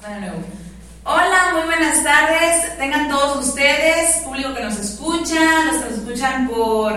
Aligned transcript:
Hola, 0.00 1.50
muy 1.54 1.62
buenas 1.62 2.04
tardes. 2.04 2.78
Tengan 2.78 3.08
todos 3.08 3.48
ustedes, 3.48 4.18
público 4.18 4.54
que 4.54 4.62
nos 4.62 4.76
escucha, 4.78 5.64
los 5.66 5.82
que 5.82 5.90
nos 5.90 5.98
escuchan 5.98 6.48
por, 6.48 6.92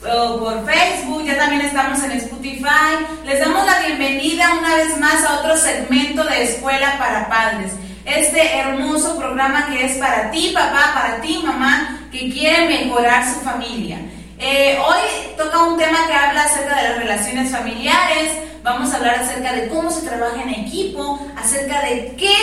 por 0.00 0.64
Facebook, 0.64 1.24
ya 1.26 1.36
también 1.36 1.60
estamos 1.60 2.02
en 2.02 2.12
Spotify. 2.12 3.04
Les 3.26 3.40
damos 3.40 3.66
la 3.66 3.80
bienvenida 3.80 4.54
una 4.58 4.74
vez 4.74 4.96
más 4.98 5.22
a 5.22 5.40
otro 5.40 5.54
segmento 5.58 6.24
de 6.24 6.44
Escuela 6.44 6.96
para 6.98 7.28
Padres. 7.28 7.72
Este 8.06 8.56
hermoso 8.56 9.18
programa 9.18 9.66
que 9.66 9.84
es 9.84 9.98
para 9.98 10.30
ti, 10.30 10.52
papá, 10.54 10.92
para 10.94 11.20
ti, 11.20 11.42
mamá, 11.44 12.08
que 12.10 12.30
quiere 12.30 12.66
mejorar 12.66 13.22
su 13.34 13.40
familia. 13.40 13.98
Eh, 14.38 14.78
hoy 14.82 15.36
toca 15.36 15.64
un 15.64 15.76
tema 15.76 16.06
que 16.06 16.14
habla 16.14 16.44
acerca 16.44 16.74
de 16.76 16.88
las 16.88 16.98
relaciones 17.00 17.52
familiares, 17.52 18.32
vamos 18.62 18.92
a 18.92 18.96
hablar 18.96 19.20
acerca 19.20 19.52
de 19.52 19.68
cómo 19.68 19.90
se 19.90 20.06
trabaja 20.06 20.42
en 20.42 20.50
equipo, 20.50 21.18
acerca 21.36 21.82
de 21.82 22.14
qué 22.16 22.34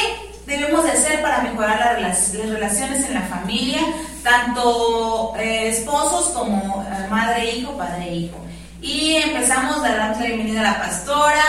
debemos 0.46 0.84
de 0.84 0.92
hacer 0.92 1.22
para 1.22 1.42
mejorar 1.42 2.02
las, 2.02 2.34
relaciones 2.34 3.06
en 3.06 3.14
la 3.14 3.22
familia, 3.22 3.82
tanto 4.24 5.34
eh, 5.38 5.70
esposos 5.70 6.30
como 6.30 6.84
eh, 6.84 7.08
madre-hijo, 7.10 7.78
padre-hijo. 7.78 8.38
Y 8.82 9.16
empezamos, 9.16 9.82
damos 9.82 10.20
la 10.20 10.26
bienvenida 10.26 10.62
a 10.62 10.72
la 10.72 10.80
pastora, 10.80 11.44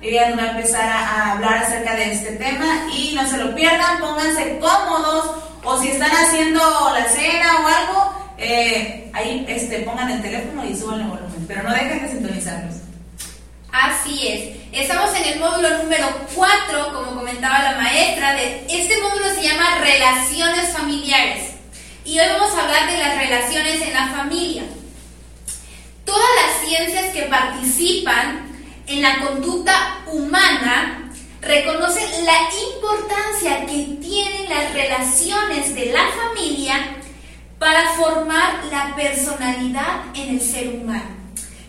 ella 0.00 0.34
va 0.36 0.42
a 0.42 0.50
empezar 0.50 0.88
a, 0.88 1.32
hablar 1.32 1.54
acerca 1.64 1.96
de 1.96 2.12
este 2.12 2.32
tema 2.32 2.86
y 2.94 3.14
no 3.14 3.26
se 3.26 3.38
lo 3.38 3.54
pierdan, 3.54 4.00
pónganse 4.00 4.58
cómodos 4.60 5.30
o 5.64 5.80
si 5.80 5.88
están 5.88 6.10
haciendo 6.10 6.60
la 6.60 7.08
cena 7.08 7.56
o 7.64 7.66
algo, 7.66 8.12
eh, 8.36 9.10
ahí 9.14 9.44
este, 9.48 9.80
pongan 9.80 10.10
el 10.10 10.22
teléfono 10.22 10.64
y 10.64 10.76
suban 10.76 11.00
el 11.00 11.06
volumen, 11.08 11.44
pero 11.48 11.62
no 11.62 11.72
dejen 11.72 12.02
de 12.02 12.08
sintonizarnos. 12.10 12.83
Así 13.74 14.28
es. 14.28 14.84
Estamos 14.84 15.12
en 15.16 15.32
el 15.32 15.40
módulo 15.40 15.78
número 15.78 16.06
4, 16.32 16.94
como 16.94 17.16
comentaba 17.16 17.58
la 17.58 17.76
maestra. 17.76 18.40
Este 18.40 19.00
módulo 19.02 19.24
se 19.34 19.42
llama 19.42 19.80
Relaciones 19.80 20.68
Familiares. 20.68 21.54
Y 22.04 22.20
hoy 22.20 22.26
vamos 22.38 22.56
a 22.56 22.62
hablar 22.62 22.88
de 22.88 22.98
las 22.98 23.16
relaciones 23.16 23.82
en 23.82 23.92
la 23.92 24.06
familia. 24.10 24.62
Todas 26.04 26.28
las 26.40 26.68
ciencias 26.68 27.06
que 27.06 27.22
participan 27.22 28.46
en 28.86 29.02
la 29.02 29.18
conducta 29.18 29.98
humana 30.06 31.10
reconocen 31.40 32.24
la 32.24 32.38
importancia 32.76 33.66
que 33.66 33.98
tienen 34.00 34.50
las 34.50 34.72
relaciones 34.72 35.74
de 35.74 35.86
la 35.86 36.06
familia 36.10 36.76
para 37.58 37.88
formar 37.94 38.66
la 38.70 38.94
personalidad 38.94 40.04
en 40.14 40.36
el 40.36 40.40
ser 40.40 40.68
humano. 40.68 41.23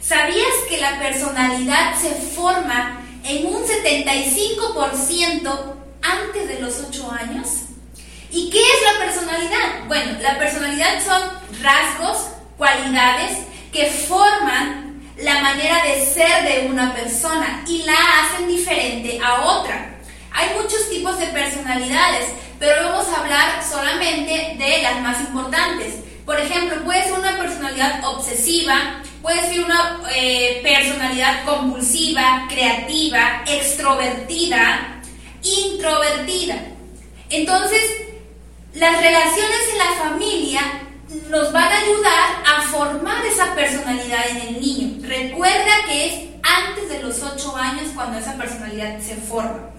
¿Sabías 0.08 0.54
que 0.70 0.78
la 0.78 1.00
personalidad 1.00 2.00
se 2.00 2.12
forma 2.12 3.02
en 3.24 3.48
un 3.48 3.64
75% 3.64 5.74
antes 6.04 6.48
de 6.48 6.60
los 6.60 6.76
8 6.88 7.12
años? 7.12 7.48
¿Y 8.30 8.52
qué 8.52 8.60
es 8.60 8.84
la 8.84 9.00
personalidad? 9.04 9.88
Bueno, 9.88 10.20
la 10.22 10.38
personalidad 10.38 11.04
son 11.04 11.24
rasgos, 11.64 12.28
cualidades 12.56 13.40
que 13.74 13.88
forman 13.88 15.02
la 15.18 15.42
manera 15.42 15.84
de 15.84 16.06
ser 16.06 16.44
de 16.44 16.68
una 16.70 16.94
persona 16.94 17.64
y 17.68 17.80
la 17.80 17.96
hacen 17.96 18.48
diferente 18.48 19.20
a 19.24 19.42
otra. 19.42 19.96
Hay 20.32 20.50
muchos 20.62 20.88
tipos 20.88 21.18
de 21.18 21.26
personalidades, 21.28 22.28
pero 22.60 22.90
vamos 22.90 23.08
a 23.08 23.22
hablar 23.22 23.64
solamente 23.68 24.56
de 24.56 24.84
las 24.84 25.02
más 25.02 25.20
importantes. 25.22 25.96
Por 26.28 26.40
ejemplo, 26.40 26.84
puede 26.84 27.06
ser 27.06 27.14
una 27.14 27.40
personalidad 27.40 28.06
obsesiva, 28.06 29.02
puede 29.26 29.42
ser 29.42 29.66
una 29.66 30.04
eh, 30.14 30.60
personalidad 30.62 31.46
compulsiva, 31.46 32.46
creativa, 32.48 33.42
extrovertida, 33.48 35.02
introvertida. 35.42 36.62
Entonces, 37.32 37.82
las 38.76 39.02
relaciones 39.02 39.62
en 39.72 39.78
la 39.80 39.92
familia 40.04 40.62
nos 41.32 41.52
van 41.52 41.72
a 41.72 41.80
ayudar 41.80 42.44
a 42.46 42.62
formar 42.68 43.26
esa 43.26 43.56
personalidad 43.56 44.30
en 44.30 44.38
el 44.38 44.62
niño. 44.62 45.08
Recuerda 45.08 45.74
que 45.88 46.06
es 46.06 46.30
antes 46.44 46.88
de 46.90 47.02
los 47.02 47.24
8 47.24 47.56
años 47.58 47.88
cuando 47.96 48.20
esa 48.20 48.38
personalidad 48.38 49.00
se 49.02 49.16
forma. 49.16 49.72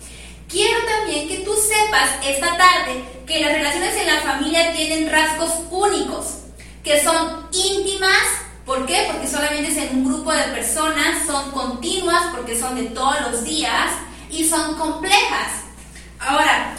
Quiero 0.48 0.76
también 0.86 1.28
que 1.28 1.44
tú 1.44 1.54
sepas 1.54 2.10
esta 2.26 2.56
tarde 2.56 3.04
que 3.24 3.38
las 3.42 3.52
relaciones 3.52 3.94
en 3.94 4.06
la 4.08 4.20
familia 4.22 4.72
tienen 4.72 5.08
rasgos 5.08 5.52
únicos, 5.70 6.38
que 6.82 7.00
son 7.00 7.46
íntimas, 7.52 8.45
¿por 8.66 8.84
qué? 8.84 9.08
Porque 9.10 9.28
solamente 9.28 9.70
es 9.70 9.76
en 9.78 9.98
un 9.98 10.04
grupo 10.04 10.32
de 10.32 10.42
personas, 10.42 11.24
son 11.24 11.52
continuas 11.52 12.24
porque 12.34 12.58
son 12.58 12.74
de 12.74 12.86
todos 12.86 13.20
los 13.30 13.44
días 13.44 13.92
y 14.28 14.44
son 14.44 14.74
complejas. 14.74 15.62
Ahora, 16.18 16.74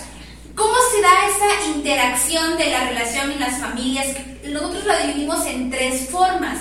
¿cómo 0.53 0.73
se 0.91 1.01
da 1.01 1.09
esa 1.27 1.69
interacción 1.69 2.57
de 2.57 2.69
la 2.69 2.89
relación 2.89 3.31
en 3.31 3.39
las 3.39 3.59
familias? 3.59 4.07
Nosotros 4.43 4.85
la 4.85 4.97
dividimos 4.99 5.45
en 5.45 5.71
tres 5.71 6.09
formas. 6.09 6.59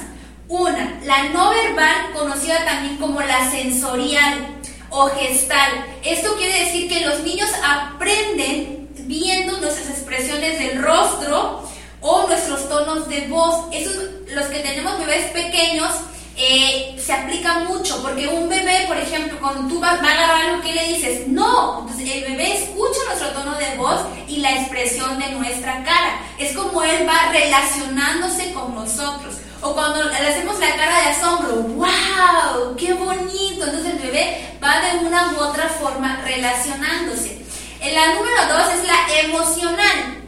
Una, 0.48 1.00
la 1.02 1.24
no 1.30 1.50
verbal, 1.50 2.12
conocida 2.14 2.64
también 2.64 2.98
como 2.98 3.20
la 3.20 3.50
sensorial 3.50 4.46
o 4.90 5.08
gestal. 5.08 5.86
Esto 6.04 6.36
quiere 6.36 6.66
decir 6.66 6.88
que 6.88 7.04
los 7.04 7.24
niños 7.24 7.50
aprenden 7.64 8.88
viendo 9.08 9.58
nuestras 9.58 9.90
expresiones 9.90 10.58
del 10.60 10.82
rostro 10.82 11.68
o 12.06 12.26
nuestros 12.28 12.68
tonos 12.68 13.08
de 13.08 13.26
voz. 13.28 13.66
Esos, 13.72 13.96
los 14.32 14.46
que 14.46 14.60
tenemos 14.60 14.98
bebés 14.98 15.26
pequeños, 15.32 15.90
eh, 16.38 16.94
se 17.02 17.12
aplica 17.12 17.60
mucho, 17.60 18.02
porque 18.02 18.28
un 18.28 18.48
bebé, 18.48 18.84
por 18.86 18.96
ejemplo, 18.98 19.38
cuando 19.40 19.66
tú 19.68 19.80
vas, 19.80 19.94
a 19.94 20.04
agarrar 20.04 20.50
algo, 20.50 20.62
¿qué 20.62 20.74
le 20.74 20.88
dices? 20.88 21.28
No, 21.28 21.80
entonces 21.80 22.14
el 22.14 22.24
bebé 22.24 22.58
escucha 22.58 22.98
nuestro 23.06 23.28
tono 23.30 23.56
de 23.56 23.76
voz 23.76 24.00
y 24.28 24.36
la 24.38 24.52
expresión 24.52 25.18
de 25.18 25.30
nuestra 25.30 25.82
cara. 25.82 26.20
Es 26.38 26.54
como 26.54 26.82
él 26.82 27.08
va 27.08 27.32
relacionándose 27.32 28.52
con 28.52 28.74
nosotros. 28.74 29.36
O 29.62 29.72
cuando 29.72 30.04
le 30.04 30.28
hacemos 30.28 30.58
la 30.60 30.76
cara 30.76 31.00
de 31.00 31.08
asombro, 31.08 31.56
¡wow! 31.62 32.76
¡Qué 32.76 32.92
bonito! 32.92 33.64
Entonces 33.64 33.94
el 33.94 33.98
bebé 33.98 34.58
va 34.62 34.80
de 34.80 35.06
una 35.06 35.32
u 35.32 35.40
otra 35.40 35.68
forma 35.70 36.20
relacionándose. 36.22 37.40
La 37.80 38.14
número 38.14 38.36
dos 38.48 38.74
es 38.74 38.86
la 38.86 39.20
emocional, 39.20 40.22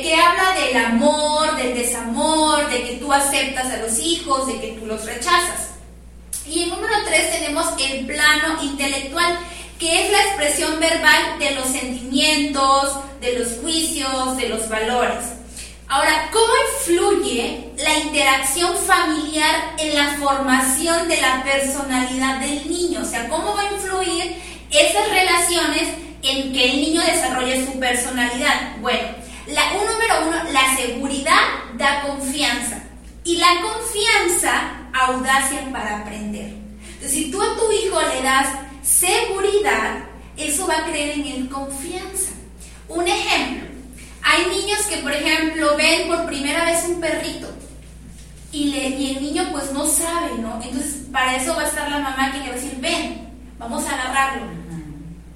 que 0.00 0.14
habla 0.14 0.54
del 0.54 0.76
amor, 0.84 1.56
del 1.56 1.74
desamor, 1.74 2.68
de 2.70 2.82
que 2.82 2.96
tú 2.96 3.12
aceptas 3.12 3.66
a 3.66 3.78
los 3.78 3.98
hijos, 3.98 4.46
de 4.46 4.60
que 4.60 4.72
tú 4.78 4.86
los 4.86 5.04
rechazas. 5.04 5.70
Y 6.46 6.64
el 6.64 6.70
número 6.70 6.94
tres 7.06 7.30
tenemos 7.32 7.66
el 7.78 8.06
plano 8.06 8.62
intelectual, 8.62 9.38
que 9.78 10.06
es 10.06 10.12
la 10.12 10.22
expresión 10.22 10.80
verbal 10.80 11.38
de 11.38 11.52
los 11.52 11.66
sentimientos, 11.66 12.96
de 13.20 13.38
los 13.38 13.48
juicios, 13.62 14.36
de 14.36 14.48
los 14.48 14.68
valores. 14.68 15.24
Ahora, 15.88 16.30
¿cómo 16.32 16.52
influye 16.76 17.70
la 17.78 17.98
interacción 17.98 18.76
familiar 18.76 19.74
en 19.78 19.96
la 19.96 20.14
formación 20.18 21.08
de 21.08 21.20
la 21.20 21.42
personalidad 21.42 22.38
del 22.38 22.70
niño? 22.70 23.00
O 23.02 23.04
sea, 23.04 23.28
¿cómo 23.28 23.54
va 23.54 23.62
a 23.62 23.72
influir 23.72 24.36
esas 24.70 25.08
relaciones 25.08 25.88
en 26.22 26.52
que 26.52 26.64
el 26.64 26.76
niño 26.76 27.00
desarrolle 27.02 27.66
su 27.66 27.78
personalidad? 27.80 28.76
Bueno, 28.80 29.19
la, 29.52 29.72
un 29.72 29.86
número 29.86 30.28
uno, 30.28 30.52
la 30.52 30.76
seguridad 30.76 31.42
da 31.76 32.02
confianza. 32.02 32.82
Y 33.24 33.36
la 33.36 33.48
confianza, 33.60 34.88
audacia 34.92 35.70
para 35.72 35.98
aprender. 35.98 36.54
Entonces, 36.94 37.12
si 37.12 37.30
tú 37.30 37.40
a 37.42 37.56
tu 37.56 37.70
hijo 37.72 38.00
le 38.00 38.22
das 38.22 38.48
seguridad, 38.82 40.04
eso 40.36 40.66
va 40.66 40.78
a 40.78 40.84
creer 40.86 41.18
en 41.18 41.26
él 41.26 41.48
confianza. 41.48 42.32
Un 42.88 43.06
ejemplo, 43.06 43.68
hay 44.22 44.46
niños 44.46 44.80
que, 44.88 44.98
por 44.98 45.12
ejemplo, 45.12 45.76
ven 45.76 46.08
por 46.08 46.26
primera 46.26 46.64
vez 46.64 46.84
un 46.88 47.00
perrito 47.00 47.48
y, 48.52 48.70
le, 48.70 48.88
y 48.88 49.16
el 49.16 49.22
niño 49.22 49.48
pues 49.52 49.72
no 49.72 49.86
sabe, 49.86 50.38
¿no? 50.38 50.60
Entonces, 50.62 51.06
para 51.12 51.36
eso 51.36 51.54
va 51.54 51.62
a 51.62 51.66
estar 51.68 51.90
la 51.90 51.98
mamá 51.98 52.32
que 52.32 52.38
le 52.38 52.48
va 52.48 52.52
a 52.52 52.56
decir, 52.56 52.78
ven, 52.80 53.28
vamos 53.58 53.86
a 53.86 53.94
agarrarlo, 53.94 54.46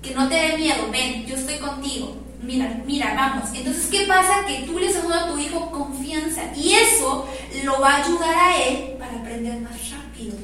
que 0.02 0.14
no 0.14 0.28
te 0.28 0.34
dé 0.34 0.56
miedo, 0.58 0.88
ven, 0.90 1.24
yo 1.26 1.36
estoy 1.36 1.58
contigo, 1.58 2.23
mira, 2.44 2.68
mira, 2.86 3.14
vamos. 3.14 3.50
Entonces, 3.54 3.88
¿qué 3.90 4.06
pasa? 4.06 4.44
Que 4.46 4.64
tú 4.66 4.78
le 4.78 4.86
estás 4.86 5.08
dando 5.08 5.24
a 5.24 5.32
tu 5.32 5.38
hijo 5.38 5.70
confianza 5.70 6.42
y 6.54 6.74
eso 6.74 7.28
lo 7.64 7.80
va 7.80 7.94
a 7.94 8.04
ayudar 8.04 8.34
a 8.34 8.56
él 8.56 8.94
para 8.98 9.18
aprender 9.18 9.60
más 9.60 9.90
rápido. 9.90 10.36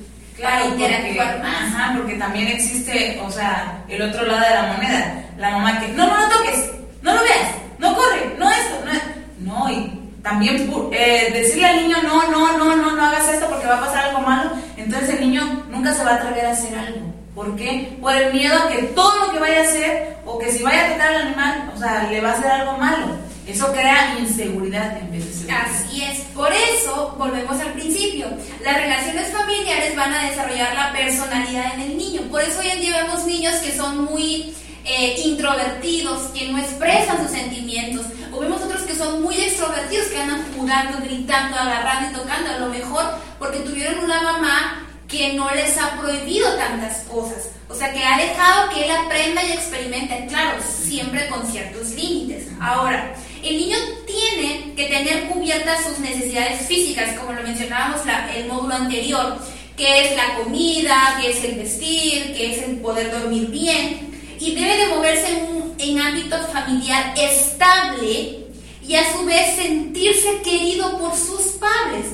para 0.43 0.67
interactuar 0.67 1.43
más. 1.43 1.75
Ajá, 1.75 1.95
porque 1.97 2.15
también 2.15 2.49
existe, 2.49 3.21
o 3.23 3.31
sea, 3.31 3.85
el 3.89 4.03
otro 4.03 4.25
lado 4.25 4.41
de 4.41 4.55
la 4.55 4.73
moneda. 4.73 5.25
La 5.37 5.51
mamá 5.51 5.81
que, 5.81 5.89
no, 5.89 6.07
no 6.07 6.17
lo 6.17 6.29
toques, 6.29 6.71
no 7.03 7.15
lo 7.15 7.23
veas, 7.23 7.51
no 7.79 7.95
corre, 7.95 8.35
no 8.39 8.51
esto, 8.51 8.85
no. 8.85 8.91
No, 9.41 9.71
y 9.71 10.01
también 10.23 10.71
eh, 10.93 11.31
decirle 11.33 11.67
al 11.67 11.77
niño, 11.83 11.97
no, 12.03 12.31
no, 12.31 12.59
no, 12.59 12.77
no, 12.77 12.93
no 12.93 13.05
hagas 13.05 13.29
esto 13.29 13.49
porque 13.49 13.67
va 13.67 13.79
a 13.79 13.87
pasar 13.87 14.07
algo 14.07 14.21
malo, 14.21 14.51
entonces 14.77 15.11
el 15.11 15.21
niño 15.21 15.65
nunca 15.71 15.95
se 15.95 16.05
va 16.05 16.13
a 16.13 16.15
atrever 16.17 16.47
a 16.47 16.53
hacer 16.53 16.79
algo. 16.79 17.20
¿Por 17.41 17.57
qué? 17.57 17.97
Por 18.03 18.15
el 18.15 18.35
miedo 18.35 18.55
a 18.55 18.69
que 18.69 18.83
todo 18.89 19.19
lo 19.25 19.33
que 19.33 19.39
vaya 19.39 19.61
a 19.61 19.63
hacer 19.63 20.19
o 20.27 20.39
que 20.39 20.53
si 20.53 20.63
vaya 20.63 20.85
a 20.85 20.93
tocar 20.93 21.15
al 21.15 21.23
animal, 21.23 21.73
o 21.75 21.79
sea, 21.79 22.07
le 22.11 22.21
va 22.21 22.29
a 22.29 22.33
hacer 22.33 22.51
algo 22.51 22.77
malo. 22.77 23.17
Eso 23.47 23.73
crea 23.73 24.19
inseguridad 24.19 24.99
en 24.99 25.11
vez. 25.11 25.47
Así 25.49 26.03
es. 26.03 26.19
Por 26.35 26.53
eso, 26.53 27.15
volvemos 27.17 27.59
al 27.59 27.73
principio. 27.73 28.27
Las 28.63 28.77
relaciones 28.77 29.33
familiares 29.33 29.97
van 29.97 30.13
a 30.13 30.29
desarrollar 30.29 30.75
la 30.75 30.93
personalidad 30.93 31.73
en 31.77 31.81
el 31.81 31.97
niño. 31.97 32.21
Por 32.31 32.43
eso 32.43 32.61
hoy 32.61 32.69
en 32.69 32.81
día 32.83 33.05
vemos 33.05 33.25
niños 33.25 33.55
que 33.55 33.75
son 33.75 34.05
muy 34.05 34.55
eh, 34.85 35.23
introvertidos, 35.25 36.25
que 36.33 36.53
no 36.53 36.59
expresan 36.59 37.23
sus 37.23 37.31
sentimientos, 37.31 38.05
o 38.35 38.41
vemos 38.41 38.61
otros 38.61 38.83
que 38.83 38.95
son 38.95 39.23
muy 39.23 39.41
extrovertidos, 39.41 40.09
que 40.09 40.21
andan 40.21 40.45
jugando, 40.55 40.99
gritando, 41.03 41.57
agarrando 41.57 42.11
y 42.11 42.21
tocando, 42.21 42.51
a 42.51 42.59
lo 42.59 42.67
mejor 42.67 43.05
porque 43.39 43.61
tuvieron 43.61 44.05
una 44.05 44.21
mamá 44.21 44.90
que 45.11 45.33
no 45.33 45.53
les 45.53 45.77
ha 45.77 45.99
prohibido 46.01 46.55
tantas 46.55 46.99
cosas, 47.05 47.51
o 47.69 47.75
sea, 47.75 47.93
que 47.93 48.05
ha 48.05 48.17
dejado 48.17 48.71
que 48.71 48.85
él 48.85 48.91
aprenda 48.93 49.43
y 49.43 49.53
experimente, 49.53 50.27
claro, 50.29 50.59
siempre 50.63 51.29
con 51.29 51.45
ciertos 51.51 51.91
límites. 51.91 52.47
Ahora, 52.61 53.15
el 53.43 53.57
niño 53.57 53.77
tiene 54.07 54.73
que 54.77 54.87
tener 54.87 55.29
cubiertas 55.29 55.85
sus 55.85 55.99
necesidades 55.99 56.67
físicas, 56.67 57.19
como 57.19 57.33
lo 57.33 57.43
mencionábamos 57.43 58.03
en 58.07 58.43
el 58.43 58.49
módulo 58.49 58.75
anterior, 58.75 59.39
que 59.77 60.07
es 60.07 60.17
la 60.17 60.37
comida, 60.37 61.19
que 61.21 61.31
es 61.31 61.43
el 61.43 61.57
vestir, 61.57 62.35
que 62.37 62.53
es 62.53 62.63
el 62.63 62.77
poder 62.77 63.11
dormir 63.11 63.49
bien, 63.49 64.11
y 64.39 64.55
debe 64.55 64.77
de 64.77 64.95
moverse 64.95 65.27
en, 65.29 65.75
en 65.79 65.99
ámbito 65.99 66.37
familiar 66.53 67.15
estable 67.17 68.47
y 68.87 68.95
a 68.95 69.13
su 69.13 69.25
vez 69.25 69.57
sentirse 69.57 70.41
querido 70.43 70.99
por 70.99 71.17
sus 71.17 71.53
padres. 71.59 72.07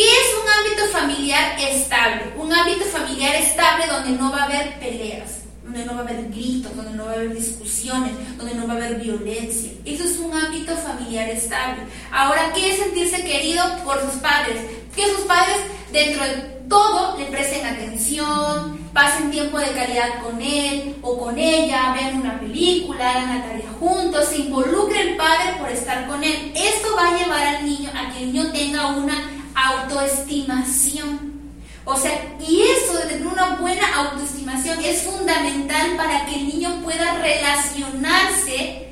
¿Qué 0.00 0.06
es 0.06 0.34
un 0.42 0.48
ámbito 0.48 0.98
familiar 0.98 1.60
estable? 1.60 2.32
Un 2.38 2.50
ámbito 2.50 2.86
familiar 2.86 3.34
estable 3.34 3.86
donde 3.86 4.12
no 4.12 4.32
va 4.32 4.38
a 4.38 4.44
haber 4.44 4.78
peleas, 4.78 5.42
donde 5.62 5.84
no 5.84 5.92
va 5.92 5.98
a 5.98 6.02
haber 6.04 6.30
gritos, 6.30 6.74
donde 6.74 6.92
no 6.92 7.04
va 7.04 7.10
a 7.10 7.14
haber 7.16 7.34
discusiones, 7.34 8.12
donde 8.38 8.54
no 8.54 8.66
va 8.66 8.72
a 8.72 8.76
haber 8.76 8.94
violencia. 8.94 9.72
Eso 9.84 10.04
es 10.04 10.16
un 10.16 10.32
ámbito 10.32 10.74
familiar 10.74 11.28
estable. 11.28 11.82
Ahora, 12.10 12.50
¿qué 12.54 12.70
es 12.70 12.78
sentirse 12.78 13.22
querido 13.24 13.62
por 13.84 14.00
sus 14.00 14.18
padres? 14.22 14.62
Que 14.96 15.04
sus 15.04 15.26
padres, 15.26 15.58
dentro 15.92 16.24
de 16.24 16.34
todo, 16.66 17.18
le 17.18 17.26
presten 17.26 17.66
atención, 17.66 18.78
pasen 18.94 19.30
tiempo 19.30 19.58
de 19.58 19.72
calidad 19.72 20.22
con 20.22 20.40
él 20.40 20.96
o 21.02 21.18
con 21.18 21.38
ella, 21.38 21.92
vean 21.92 22.22
una 22.22 22.40
película, 22.40 23.10
hagan 23.10 23.38
la 23.38 23.44
tarea 23.44 23.70
juntos, 23.78 24.28
se 24.30 24.38
involucre 24.38 25.02
el 25.02 25.16
padre 25.18 25.56
por 25.58 25.68
estar 25.68 26.06
con 26.06 26.24
él. 26.24 26.52
Esto 26.54 26.88
va 26.96 27.08
a 27.08 27.18
llevar 27.18 27.46
al 27.46 27.66
niño 27.66 27.90
a 27.94 28.14
que 28.14 28.22
el 28.22 28.32
niño 28.32 28.50
tenga 28.50 28.86
una 28.86 29.39
autoestimación. 29.68 31.40
O 31.84 31.96
sea, 31.96 32.36
y 32.46 32.62
eso 32.62 32.94
de 32.94 33.06
tener 33.06 33.26
una 33.26 33.56
buena 33.56 33.82
autoestimación 33.96 34.84
es 34.84 35.02
fundamental 35.02 35.96
para 35.96 36.26
que 36.26 36.36
el 36.36 36.48
niño 36.48 36.80
pueda 36.82 37.18
relacionarse 37.18 38.88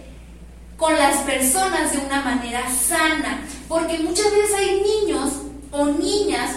con 0.77 0.95
las 0.97 1.19
personas 1.19 1.93
de 1.93 1.99
una 1.99 2.23
manera 2.23 2.63
sana. 2.71 3.47
Porque 3.69 3.99
muchas 3.99 4.31
veces 4.33 4.57
hay 4.57 4.83
niños 4.83 5.33
o 5.71 5.87
niñas 5.87 6.57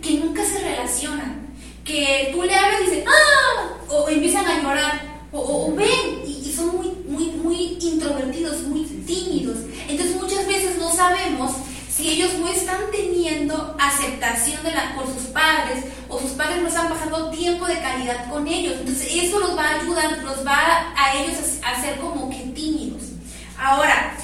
que 0.00 0.14
nunca 0.14 0.44
se 0.44 0.60
relacionan. 0.60 1.48
Que 1.84 2.30
tú 2.32 2.42
le 2.42 2.54
hablas 2.54 2.82
y 2.82 2.84
dicen, 2.84 3.04
¡ah! 3.08 3.70
O 3.88 4.08
empiezan 4.08 4.46
a 4.46 4.62
llorar. 4.62 5.12
O, 5.32 5.72
ven 5.74 6.22
y, 6.26 6.48
y, 6.48 6.52
son 6.54 6.76
muy, 6.76 6.88
muy, 7.08 7.26
muy 7.42 7.78
introvertidos, 7.80 8.62
muy 8.64 8.84
tímidos. 8.84 9.56
Entonces 9.88 10.20
muchas 10.20 10.46
veces 10.46 10.76
no 10.78 10.92
sabemos 10.92 11.52
si 12.02 12.10
ellos 12.10 12.32
no 12.40 12.48
están 12.48 12.80
teniendo 12.90 13.76
aceptación 13.78 14.60
de 14.64 14.72
la, 14.72 14.92
por 14.96 15.06
sus 15.06 15.28
padres 15.28 15.84
o 16.08 16.18
sus 16.18 16.32
padres 16.32 16.60
no 16.60 16.66
están 16.66 16.88
pasando 16.88 17.30
tiempo 17.30 17.64
de 17.64 17.80
calidad 17.80 18.28
con 18.28 18.48
ellos. 18.48 18.74
Entonces 18.80 19.08
eso 19.12 19.38
los 19.38 19.56
va 19.56 19.68
a 19.68 19.80
ayudar, 19.80 20.18
los 20.24 20.44
va 20.44 20.92
a, 20.96 21.14
ellos 21.14 21.38
a, 21.62 21.80
ser 21.80 21.98
como 22.00 22.28
que 22.28 22.38
tímidos. 22.54 23.02
Ahora, 23.56 24.14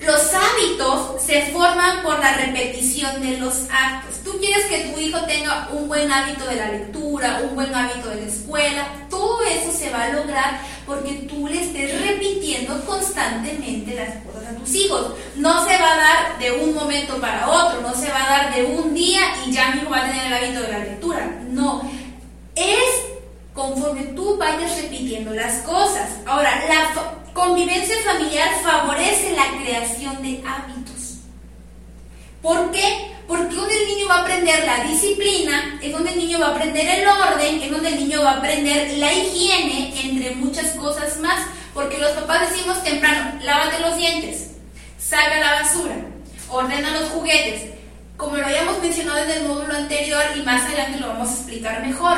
los 0.00 0.32
hábitos 0.32 1.22
se 1.22 1.42
forman 1.52 2.02
por 2.02 2.18
la 2.20 2.38
repetición 2.38 3.20
de 3.20 3.36
los 3.36 3.64
actos. 3.70 4.16
Tú 4.24 4.38
quieres 4.38 4.64
que 4.66 4.90
tu 4.90 4.98
hijo 4.98 5.20
tenga 5.26 5.68
un 5.72 5.88
buen 5.88 6.10
hábito 6.10 6.46
de 6.46 6.56
la 6.56 6.68
lectura, 6.68 7.42
un 7.46 7.54
buen 7.54 7.74
hábito 7.74 8.08
de 8.08 8.22
la 8.22 8.26
escuela, 8.26 8.86
todo 9.10 9.42
eso 9.42 9.70
se 9.72 9.90
va 9.90 10.04
a 10.04 10.08
lograr 10.08 10.60
porque 10.86 11.26
tú 11.28 11.48
le 11.48 11.62
estés 11.62 12.00
repitiendo 12.06 12.84
constantemente 12.84 13.94
las 13.94 14.24
cosas 14.24 14.54
a 14.54 14.58
tus 14.58 14.74
hijos. 14.74 15.12
No 15.36 15.64
se 15.66 15.76
va 15.76 15.92
a 15.92 15.96
dar 15.96 16.38
de 16.38 16.52
un 16.52 16.74
momento 16.74 17.20
para 17.20 17.48
otro, 17.50 17.80
no 17.82 17.94
se 17.94 18.08
va 18.08 18.24
a 18.24 18.28
dar 18.28 18.54
de 18.54 18.64
un 18.64 18.94
día 18.94 19.20
y 19.44 19.52
ya 19.52 19.70
mi 19.70 19.82
hijo 19.82 19.90
va 19.90 20.04
a 20.04 20.06
tener 20.06 20.26
el 20.26 20.32
hábito 20.32 20.62
de 20.62 20.72
la 20.72 20.78
lectura. 20.78 21.40
No, 21.50 21.82
es 22.54 23.06
conforme 23.52 24.04
tú 24.14 24.36
vayas 24.36 24.80
repitiendo 24.80 25.34
las 25.34 25.62
cosas. 25.62 26.10
Ahora, 26.26 26.64
la 26.68 27.16
Convivencia 27.36 27.94
familiar 28.02 28.48
favorece 28.62 29.36
la 29.36 29.62
creación 29.62 30.22
de 30.22 30.42
hábitos. 30.46 30.75
¿Por 32.42 32.70
qué? 32.70 33.12
Porque 33.26 33.56
donde 33.56 33.82
el 33.82 33.88
niño 33.88 34.08
va 34.08 34.16
a 34.16 34.20
aprender 34.22 34.64
la 34.64 34.84
disciplina, 34.84 35.78
es 35.82 35.92
donde 35.92 36.12
el 36.12 36.18
niño 36.18 36.38
va 36.38 36.48
a 36.48 36.50
aprender 36.50 36.86
el 36.86 37.08
orden, 37.08 37.62
es 37.62 37.70
donde 37.70 37.88
el 37.88 37.96
niño 37.96 38.22
va 38.22 38.32
a 38.32 38.36
aprender 38.38 38.98
la 38.98 39.12
higiene, 39.12 40.00
entre 40.00 40.36
muchas 40.36 40.72
cosas 40.72 41.18
más. 41.18 41.46
Porque 41.74 41.98
los 41.98 42.12
papás 42.12 42.50
decimos 42.50 42.82
temprano, 42.82 43.38
lávate 43.42 43.80
los 43.80 43.96
dientes, 43.96 44.52
saca 44.98 45.40
la 45.40 45.62
basura, 45.62 45.96
ordena 46.48 47.00
los 47.00 47.10
juguetes. 47.10 47.72
Como 48.16 48.36
lo 48.36 48.46
habíamos 48.46 48.80
mencionado 48.80 49.18
en 49.18 49.30
el 49.30 49.42
módulo 49.46 49.74
anterior 49.74 50.22
y 50.34 50.42
más 50.42 50.62
adelante 50.64 51.00
lo 51.00 51.08
vamos 51.08 51.28
a 51.28 51.34
explicar 51.34 51.86
mejor, 51.86 52.16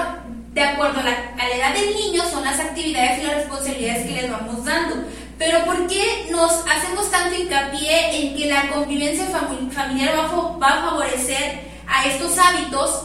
de 0.53 0.63
acuerdo 0.63 1.01
a 1.01 1.05
la, 1.05 1.57
edad 1.57 1.75
del 1.75 1.95
niño, 1.95 2.23
son 2.31 2.45
las 2.45 2.59
actividades 2.59 3.19
y 3.19 3.27
las 3.27 3.37
responsabilidades 3.37 4.07
que 4.07 4.23
les 4.23 4.31
vamos 4.31 4.65
dando. 4.65 4.97
Pero 5.39 5.65
¿por 5.65 5.87
qué 5.87 6.27
nos 6.31 6.51
hacemos 6.69 7.11
tanto 7.13 7.41
hincapié 7.41 8.21
en 8.21 8.37
que 8.37 8.47
la 8.47 8.69
convivencia 8.71 9.27
familiar 9.27 10.17
va, 10.61 10.69
a 10.69 10.83
favorecer 10.83 11.61
a 11.87 12.07
estos 12.07 12.37
hábitos? 12.39 13.05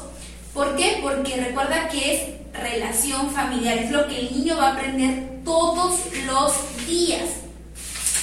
¿Por 0.51 0.75
qué? 0.75 0.99
Porque 1.03 1.37
recuerda 1.37 1.87
que 1.89 2.13
es 2.13 2.59
relación 2.59 3.29
familiar, 3.29 3.77
es 3.77 3.91
lo 3.91 4.07
que 4.07 4.19
el 4.19 4.31
niño 4.31 4.57
va 4.57 4.69
a 4.69 4.73
aprender 4.73 5.43
todos 5.45 5.99
los 6.25 6.87
días. 6.87 7.29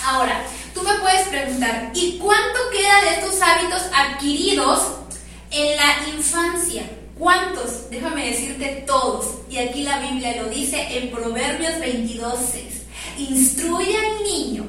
Ahora, 0.05 0.43
tú 0.75 0.83
me 0.83 0.95
puedes 0.95 1.29
preguntar, 1.29 1.93
¿y 1.95 2.19
cuánto 2.19 2.59
queda 2.73 3.03
de 3.03 3.21
estos 3.21 3.41
hábitos 3.41 3.83
adquiridos 3.95 4.81
en 5.53 5.77
la 5.77 6.09
infancia? 6.17 6.83
¿Cuántos? 7.17 7.91
Déjame 7.91 8.27
decirte 8.27 8.85
todos. 8.87 9.27
Y 9.49 9.59
aquí 9.59 9.83
la 9.83 9.99
Biblia 10.01 10.43
lo 10.43 10.49
dice 10.49 10.99
en 10.99 11.11
Proverbios 11.11 11.79
22, 11.79 12.39
6. 12.53 12.80
Instruye 13.19 13.97
al 13.97 14.25
niño 14.25 14.65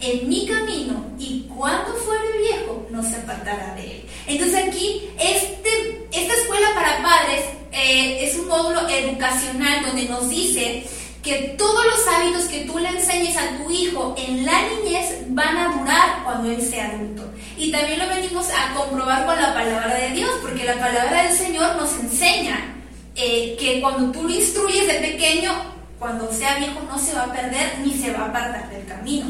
en 0.00 0.28
mi 0.28 0.46
camino 0.46 1.04
y 1.18 1.46
cuando 1.54 1.94
fuere 1.94 2.38
viejo 2.38 2.86
no 2.90 3.02
se 3.02 3.16
apartará 3.16 3.74
de 3.74 3.82
él. 3.82 4.06
Entonces 4.26 4.68
aquí 4.68 5.08
este, 5.18 6.06
esta 6.12 6.34
escuela 6.34 6.68
para 6.74 7.02
padres 7.02 7.44
eh, 7.72 8.24
es 8.24 8.36
un 8.38 8.48
módulo 8.48 8.88
educacional 8.88 9.84
donde 9.86 10.04
nos 10.04 10.28
dice 10.28 10.84
que 11.22 11.56
todos 11.58 11.84
los 11.84 12.06
hábitos 12.06 12.44
que 12.44 12.60
tú 12.60 12.78
le 12.78 12.88
enseñes 12.88 13.36
a 13.36 13.58
tu 13.58 13.70
hijo 13.70 14.14
en 14.16 14.46
la 14.46 14.62
niñez 14.68 15.24
van 15.28 15.56
a 15.56 15.76
durar 15.76 16.22
cuando 16.24 16.50
él 16.50 16.62
sea 16.62 16.86
adulto. 16.86 17.24
Y 17.58 17.72
también 17.72 17.98
lo 17.98 18.06
venimos 18.06 18.46
a 18.50 18.74
comprobar 18.74 19.26
con 19.26 19.40
la 19.40 19.52
palabra 19.52 19.94
de 19.96 20.10
Dios, 20.10 20.30
porque 20.40 20.64
la 20.64 20.74
palabra 20.74 21.24
del 21.24 21.36
Señor 21.36 21.74
nos 21.76 21.92
enseña 21.98 22.76
eh, 23.16 23.56
que 23.58 23.80
cuando 23.80 24.12
tú 24.12 24.28
lo 24.28 24.34
instruyes 24.34 24.86
de 24.86 24.94
pequeño, 24.94 25.52
cuando 25.98 26.32
sea 26.32 26.58
viejo 26.58 26.80
no 26.88 26.98
se 26.98 27.14
va 27.14 27.24
a 27.24 27.32
perder 27.32 27.78
ni 27.84 27.94
se 27.94 28.12
va 28.12 28.20
a 28.20 28.28
apartar 28.28 28.70
del 28.70 28.86
camino. 28.86 29.26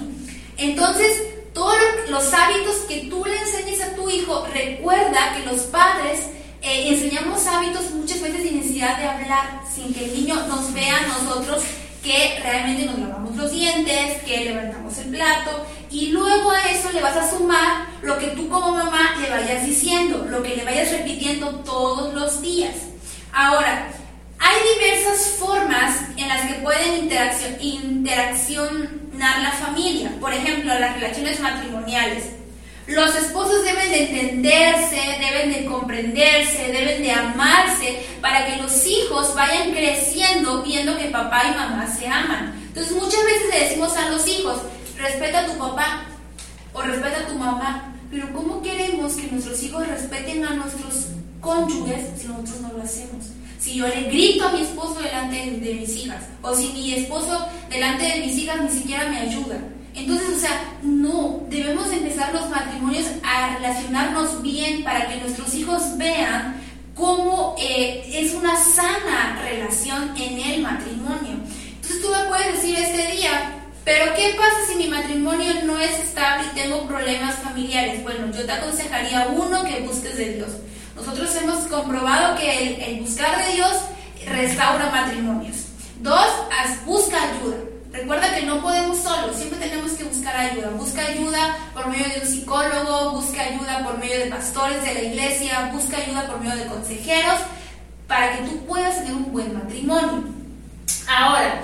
Entonces, 0.57 1.23
todos 1.53 1.77
los 2.09 2.33
hábitos 2.33 2.77
que 2.89 3.07
tú 3.09 3.25
le 3.25 3.39
enseñes 3.39 3.81
a 3.83 3.95
tu 3.95 4.11
hijo, 4.11 4.47
recuerda 4.53 5.35
que 5.37 5.47
los 5.51 5.63
padres 5.63 6.27
eh, 6.63 6.89
enseñamos 6.89 7.47
hábitos 7.47 7.91
muchas 7.93 8.21
veces 8.21 8.43
sin 8.43 8.59
necesidad 8.59 8.99
de 8.99 9.07
hablar, 9.07 9.61
sin 9.73 9.95
que 9.95 10.05
el 10.05 10.15
niño 10.15 10.35
nos 10.49 10.73
vea 10.73 10.97
a 10.99 11.07
nosotros 11.07 11.63
que 12.03 12.39
realmente 12.41 12.87
nos 12.87 12.99
lavamos 13.01 13.37
los 13.37 13.51
dientes, 13.51 14.23
que 14.23 14.45
levantamos 14.45 14.97
el 14.99 15.09
plato 15.09 15.67
y 15.91 16.09
luego 16.09 16.51
a 16.51 16.71
eso 16.71 16.93
le 16.93 17.03
vas 17.03 17.17
a 17.17 17.29
sumar 17.31 17.87
lo 18.03 18.19
que 18.19 18.29
tú 18.29 18.49
como 18.49 18.73
mamá 18.73 19.17
le 19.21 19.29
vayas 19.29 19.67
diciendo, 19.67 20.25
lo 20.29 20.43
que 20.43 20.57
le 20.57 20.65
vayas 20.65 20.91
repitiendo 20.93 21.51
todos 21.65 22.15
los 22.15 22.41
días. 22.41 22.75
Ahora, 23.33 23.89
hay 24.57 24.79
diversas 24.79 25.29
formas 25.39 25.97
en 26.17 26.29
las 26.29 26.47
que 26.47 26.55
pueden 26.55 27.05
interacción, 27.05 27.57
interaccionar 27.61 29.43
la 29.43 29.51
familia, 29.53 30.13
por 30.21 30.33
ejemplo, 30.33 30.79
las 30.79 30.95
relaciones 30.95 31.41
matrimoniales. 31.41 32.25
Los 32.87 33.17
esposos 33.17 33.65
deben 33.65 33.91
de 33.91 34.05
entenderse, 34.05 35.01
deben 35.19 35.53
de 35.53 35.65
comprenderse, 35.67 36.71
deben 36.73 37.03
de 37.03 37.11
amarse 37.11 38.07
para 38.21 38.47
que 38.47 38.63
los 38.63 38.87
hijos 38.87 39.35
vayan 39.35 39.73
creciendo 39.73 40.63
viendo 40.63 40.97
que 40.97 41.07
papá 41.07 41.43
y 41.51 41.57
mamá 41.57 41.87
se 41.89 42.07
aman. 42.07 42.55
Entonces 42.69 42.93
muchas 42.93 43.25
veces 43.25 43.51
le 43.51 43.65
decimos 43.65 43.97
a 43.97 44.09
los 44.11 44.27
hijos, 44.29 44.63
respeta 44.97 45.41
a 45.41 45.47
tu 45.47 45.59
papá 45.59 46.05
o 46.73 46.83
respeta 46.83 47.21
a 47.21 47.27
tu 47.27 47.35
mamá, 47.35 47.93
pero 48.11 48.33
¿cómo 48.33 48.63
queremos 48.63 49.15
que 49.15 49.27
nuestros 49.27 49.61
hijos 49.65 49.87
respeten 49.89 50.45
a 50.45 50.55
nuestros 50.55 51.09
cónyuges 51.41 52.21
si 52.21 52.29
nosotros 52.29 52.61
no 52.61 52.73
lo 52.73 52.83
hacemos? 52.85 53.27
Si 53.67 53.75
yo 53.75 53.89
le 53.89 54.03
grito 54.05 54.47
a 54.47 54.53
mi 54.53 54.63
esposo 54.63 55.01
delante 55.01 55.59
de 55.59 55.75
mis 55.75 55.97
hijas, 55.97 56.23
o 56.41 56.55
si 56.55 56.69
mi 56.69 56.95
esposo 56.95 57.49
delante 57.69 58.05
de 58.05 58.21
mis 58.21 58.39
hijas 58.39 58.63
ni 58.63 58.71
siquiera 58.71 59.09
me 59.09 59.19
ayuda. 59.19 59.59
Entonces, 59.93 60.29
o 60.37 60.39
sea, 60.39 60.79
no, 60.85 61.41
debemos 61.51 61.91
empezar 61.91 62.33
los 62.33 62.49
matrimonios 62.49 63.07
a 63.25 63.57
relacionarnos 63.57 64.41
bien 64.41 64.85
para 64.85 65.09
que 65.09 65.17
nuestros 65.17 65.53
hijos 65.57 65.83
vean 65.99 66.63
cómo 66.95 67.57
eh, 67.59 68.09
es 68.09 68.35
una 68.35 68.55
sana 68.55 69.43
relación 69.43 70.15
en 70.17 70.39
el 70.39 70.63
matrimonio. 70.63 71.35
Entonces 71.75 72.01
tú 72.01 72.09
me 72.09 72.29
puedes 72.29 72.55
decir 72.55 72.79
este 72.79 73.17
día, 73.17 73.51
pero 73.85 74.15
¿qué 74.15 74.37
pasa 74.39 74.59
si 74.71 74.79
mi 74.79 74.87
matrimonio 74.87 75.53
no 75.65 75.77
es 75.81 75.99
estable 75.99 76.45
y 76.53 76.55
tengo 76.55 76.87
problemas 76.87 77.35
familiares? 77.43 78.01
Bueno, 78.05 78.33
yo 78.33 78.47
te 78.47 78.53
aconsejaría 78.53 79.27
uno 79.27 79.65
que 79.65 79.81
busques 79.81 80.17
de 80.17 80.35
Dios. 80.35 80.51
Nosotros 80.97 81.37
hemos 81.37 81.67
comprobado 81.67 82.37
que 82.37 82.91
el, 82.91 83.01
buscar 83.03 83.47
de 83.47 83.53
Dios 83.53 83.73
restaura 84.27 84.91
matrimonios. 84.91 85.67
Dos, 86.01 86.27
busca 86.87 87.17
ayuda. 87.23 87.59
Recuerda 87.93 88.35
que 88.35 88.43
no 88.47 88.61
podemos 88.63 88.99
solos, 88.99 89.37
siempre 89.37 89.59
tenemos 89.59 89.93
que 89.93 90.05
buscar 90.05 90.35
ayuda. 90.35 90.71
Busca 90.71 91.03
ayuda 91.03 91.57
por 91.75 91.89
medio 91.89 92.09
de 92.09 92.21
un 92.21 92.27
psicólogo, 92.27 93.13
busca 93.13 93.43
ayuda 93.43 93.85
por 93.85 93.99
medio 93.99 94.19
de 94.19 94.27
pastores 94.27 94.83
de 94.83 94.95
la 94.95 95.03
iglesia, 95.03 95.71
busca 95.73 95.99
ayuda 95.99 96.27
por 96.27 96.41
medio 96.41 96.57
de 96.57 96.67
consejeros 96.67 97.41
para 98.09 98.37
que 98.37 98.45
tú 98.45 98.65
puedas 98.67 98.97
tener 98.97 99.13
un 99.13 99.33
buen 99.33 99.53
matrimonio. 99.53 100.25
Ahora, 101.09 101.61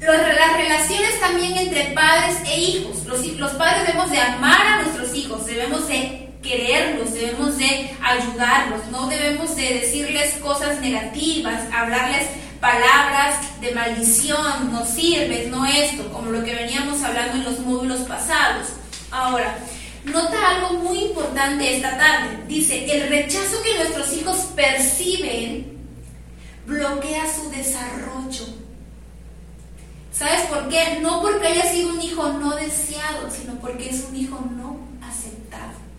las 0.00 0.56
relaciones 0.56 1.20
también 1.20 1.56
entre 1.56 1.92
padres 1.92 2.38
e 2.46 2.60
hijos. 2.60 3.04
Los, 3.04 3.26
los 3.26 3.52
padres 3.52 3.86
debemos 3.86 4.10
de 4.10 4.20
amar 4.20 4.66
a 4.66 4.82
nuestros 4.82 5.14
hijos, 5.14 5.46
debemos 5.46 5.86
de 5.86 6.29
quererlos, 6.42 7.12
debemos 7.12 7.58
de 7.58 7.90
ayudarlos, 8.02 8.86
no 8.90 9.08
debemos 9.08 9.54
de 9.56 9.80
decirles 9.80 10.34
cosas 10.42 10.80
negativas, 10.80 11.62
hablarles 11.72 12.26
palabras 12.60 13.36
de 13.60 13.72
maldición, 13.72 14.72
no 14.72 14.84
sirves, 14.84 15.48
no 15.48 15.64
esto, 15.66 16.10
como 16.12 16.30
lo 16.30 16.44
que 16.44 16.54
veníamos 16.54 17.02
hablando 17.02 17.36
en 17.36 17.44
los 17.44 17.58
módulos 17.60 18.00
pasados. 18.00 18.68
Ahora, 19.10 19.58
nota 20.04 20.36
algo 20.48 20.74
muy 20.80 20.98
importante 20.98 21.76
esta 21.76 21.96
tarde. 21.96 22.44
Dice, 22.46 22.84
el 22.92 23.08
rechazo 23.08 23.62
que 23.62 23.76
nuestros 23.76 24.12
hijos 24.12 24.36
perciben 24.54 25.78
bloquea 26.66 27.24
su 27.32 27.50
desarrollo. 27.50 28.44
¿Sabes 30.12 30.42
por 30.42 30.68
qué? 30.68 30.98
No 31.00 31.22
porque 31.22 31.46
haya 31.46 31.64
sido 31.64 31.94
un 31.94 32.00
hijo 32.00 32.28
no 32.34 32.54
deseado, 32.56 33.30
sino 33.30 33.54
porque 33.54 33.88
es 33.88 34.04
un 34.08 34.16
hijo 34.16 34.38
no 34.54 34.78
aceptado. 35.02 35.89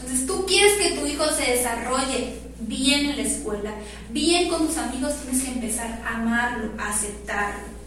Entonces 0.00 0.26
tú 0.26 0.46
quieres 0.46 0.72
que 0.78 0.98
tu 0.98 1.06
hijo 1.06 1.24
se 1.28 1.52
desarrolle 1.52 2.34
bien 2.60 3.10
en 3.10 3.16
la 3.16 3.22
escuela, 3.22 3.72
bien 4.10 4.48
con 4.48 4.66
tus 4.66 4.76
amigos, 4.76 5.14
tienes 5.22 5.42
que 5.42 5.52
empezar 5.52 6.00
a 6.04 6.16
amarlo, 6.16 6.72
a 6.78 6.88
aceptarlo. 6.88 7.80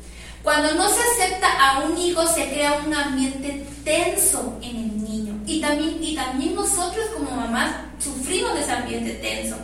Cuando 0.44 0.74
no 0.74 0.90
se 0.90 1.00
acepta 1.00 1.48
a 1.48 1.80
un 1.80 1.98
hijo, 1.98 2.28
se 2.28 2.50
crea 2.50 2.82
un 2.86 2.94
ambiente 2.94 3.66
tenso 3.86 4.60
en 4.62 4.76
el 4.76 5.04
niño. 5.04 5.40
Y 5.48 5.62
también, 5.62 6.04
y 6.04 6.16
también 6.16 6.54
nosotros 6.54 7.06
como 7.16 7.32
mamás 7.32 7.76
sufrimos 7.98 8.54
de 8.54 8.62
ese 8.62 8.72
ambiente 8.72 9.12
tenso. 9.14 9.56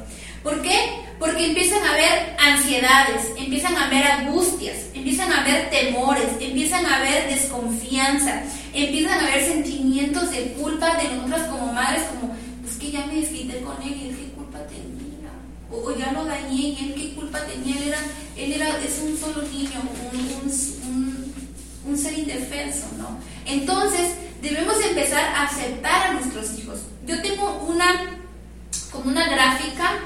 ¿Por 0.41 0.61
qué? 0.61 1.01
Porque 1.19 1.47
empiezan 1.47 1.83
a 1.83 1.91
haber 1.91 2.35
ansiedades, 2.39 3.25
empiezan 3.37 3.75
a 3.75 3.87
haber 3.87 4.03
angustias, 4.03 4.77
empiezan 4.93 5.33
a 5.33 5.41
haber 5.41 5.69
temores, 5.69 6.27
empiezan 6.39 6.85
a 6.85 6.95
haber 6.95 7.27
desconfianza, 7.27 8.41
empiezan 8.73 9.19
a 9.19 9.27
haber 9.27 9.43
sentimientos 9.45 10.31
de 10.31 10.53
culpa 10.53 10.97
de 10.97 11.15
nosotras 11.15 11.47
como 11.47 11.73
madres, 11.73 12.03
como, 12.03 12.35
pues 12.61 12.75
que 12.77 12.91
ya 12.91 13.05
me 13.05 13.15
desquité 13.15 13.61
con 13.61 13.81
él 13.81 13.93
y 13.93 14.15
qué 14.15 14.31
culpa 14.35 14.59
tenía, 14.67 15.29
o, 15.71 15.95
ya 15.97 16.11
lo 16.11 16.25
dañé 16.25 16.55
y 16.55 16.77
él 16.79 16.93
qué 16.95 17.15
culpa 17.15 17.39
tenía, 17.45 17.75
él 17.77 17.87
era, 17.89 17.99
él 18.37 18.53
era, 18.53 18.69
es 18.79 18.99
un 18.99 19.17
solo 19.17 19.41
niño, 19.43 19.81
un, 20.13 21.33
un 21.85 21.97
ser 21.97 22.17
indefenso, 22.17 22.87
¿no? 22.97 23.17
Entonces, 23.45 24.11
debemos 24.41 24.75
empezar 24.83 25.23
a 25.35 25.43
aceptar 25.43 26.07
a 26.07 26.13
nuestros 26.13 26.57
hijos. 26.59 26.79
Yo 27.05 27.21
tengo 27.21 27.65
una, 27.67 28.19
como 28.91 29.09
una 29.09 29.27
gráfica 29.27 29.99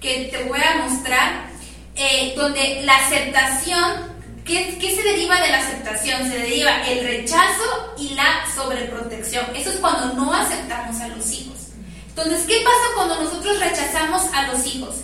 que 0.00 0.28
te 0.32 0.44
voy 0.44 0.60
a 0.60 0.86
mostrar, 0.86 1.46
eh, 1.94 2.34
donde 2.36 2.82
la 2.84 2.96
aceptación, 2.96 4.15
¿qué, 4.46 4.78
¿qué 4.80 4.94
se 4.94 5.02
deriva 5.02 5.40
de 5.40 5.48
la 5.48 5.58
aceptación? 5.58 6.30
Se 6.30 6.38
deriva 6.38 6.82
el 6.88 7.04
rechazo 7.04 7.94
y 7.98 8.10
la 8.10 8.46
sobreprotección. 8.54 9.44
Eso 9.54 9.70
es 9.70 9.76
cuando 9.76 10.14
no 10.14 10.32
aceptamos 10.32 11.00
a 11.00 11.08
los 11.08 11.32
hijos. 11.32 11.56
Entonces, 12.08 12.44
¿qué 12.46 12.62
pasa 12.64 12.94
cuando 12.94 13.22
nosotros 13.22 13.60
rechazamos 13.60 14.22
a 14.32 14.48
los 14.48 14.66
hijos? 14.66 14.96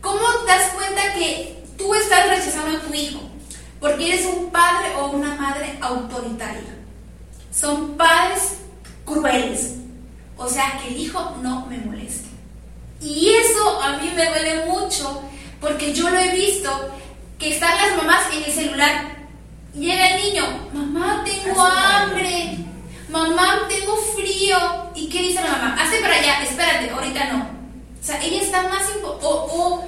¿Cómo 0.00 0.20
das 0.46 0.72
cuenta 0.72 1.12
que 1.12 1.62
tú 1.76 1.94
estás 1.94 2.28
rechazando 2.28 2.78
a 2.78 2.80
tu 2.80 2.94
hijo? 2.94 3.20
Porque 3.78 4.12
eres 4.12 4.26
un 4.26 4.50
padre 4.50 4.94
o 4.96 5.10
una 5.10 5.34
madre 5.36 5.78
autoritaria. 5.80 6.74
Son 7.52 7.96
padres 7.96 8.58
crueles. 9.04 9.74
O 10.36 10.48
sea, 10.48 10.80
que 10.80 10.88
el 10.88 11.00
hijo 11.00 11.36
no 11.42 11.66
me 11.66 11.78
moleste. 11.78 12.28
Y 13.00 13.30
eso 13.30 13.80
a 13.80 13.98
mí 13.98 14.10
me 14.14 14.26
duele 14.26 14.66
mucho 14.66 15.22
porque 15.60 15.92
yo 15.92 16.08
lo 16.10 16.18
he 16.18 16.32
visto 16.32 16.90
que 17.38 17.54
están 17.54 17.76
las 17.76 17.96
mamás 17.96 18.32
en 18.32 18.44
el 18.44 18.52
celular. 18.52 19.16
Llega 19.74 20.16
el 20.16 20.24
niño, 20.24 20.68
mamá, 20.72 21.24
tengo 21.24 21.60
hambre, 21.62 22.58
mamá, 23.08 23.66
tengo 23.68 23.96
frío. 23.96 24.56
¿Y 24.94 25.08
qué 25.08 25.22
dice 25.22 25.42
la 25.42 25.52
mamá? 25.52 25.76
Hace 25.80 26.00
para 26.00 26.16
allá, 26.16 26.42
espérate, 26.42 26.90
ahorita 26.90 27.32
no. 27.32 27.38
O 28.00 28.04
sea, 28.04 28.20
ella 28.22 28.42
está 28.42 28.62
más... 28.64 28.82
O, 29.02 29.18
o, 29.20 29.86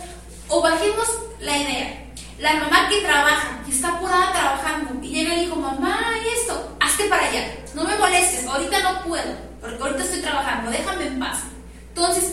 o 0.49 0.63
bajemos 0.63 1.09
la 1.41 1.57
idea. 1.57 2.07
La 2.39 2.55
mamá 2.55 2.89
que 2.89 3.01
trabaja, 3.01 3.63
que 3.65 3.73
está 3.73 3.89
apurada 3.89 4.33
trabajando, 4.33 5.05
y 5.05 5.09
llega 5.09 5.35
el 5.35 5.45
hijo, 5.45 5.57
mamá, 5.57 6.15
esto, 6.37 6.77
hazte 6.81 7.05
para 7.05 7.27
allá, 7.27 7.55
no 7.75 7.85
me 7.85 7.97
molestes, 7.97 8.47
ahorita 8.47 8.81
no 8.81 9.03
puedo, 9.03 9.37
porque 9.61 9.83
ahorita 9.83 10.03
estoy 10.05 10.21
trabajando, 10.21 10.71
déjame 10.71 11.07
en 11.07 11.19
paz. 11.19 11.41
Entonces, 11.89 12.33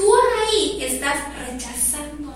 Tú 0.00 0.14
ahí 0.14 0.82
estás 0.82 1.16
rechazando. 1.46 2.32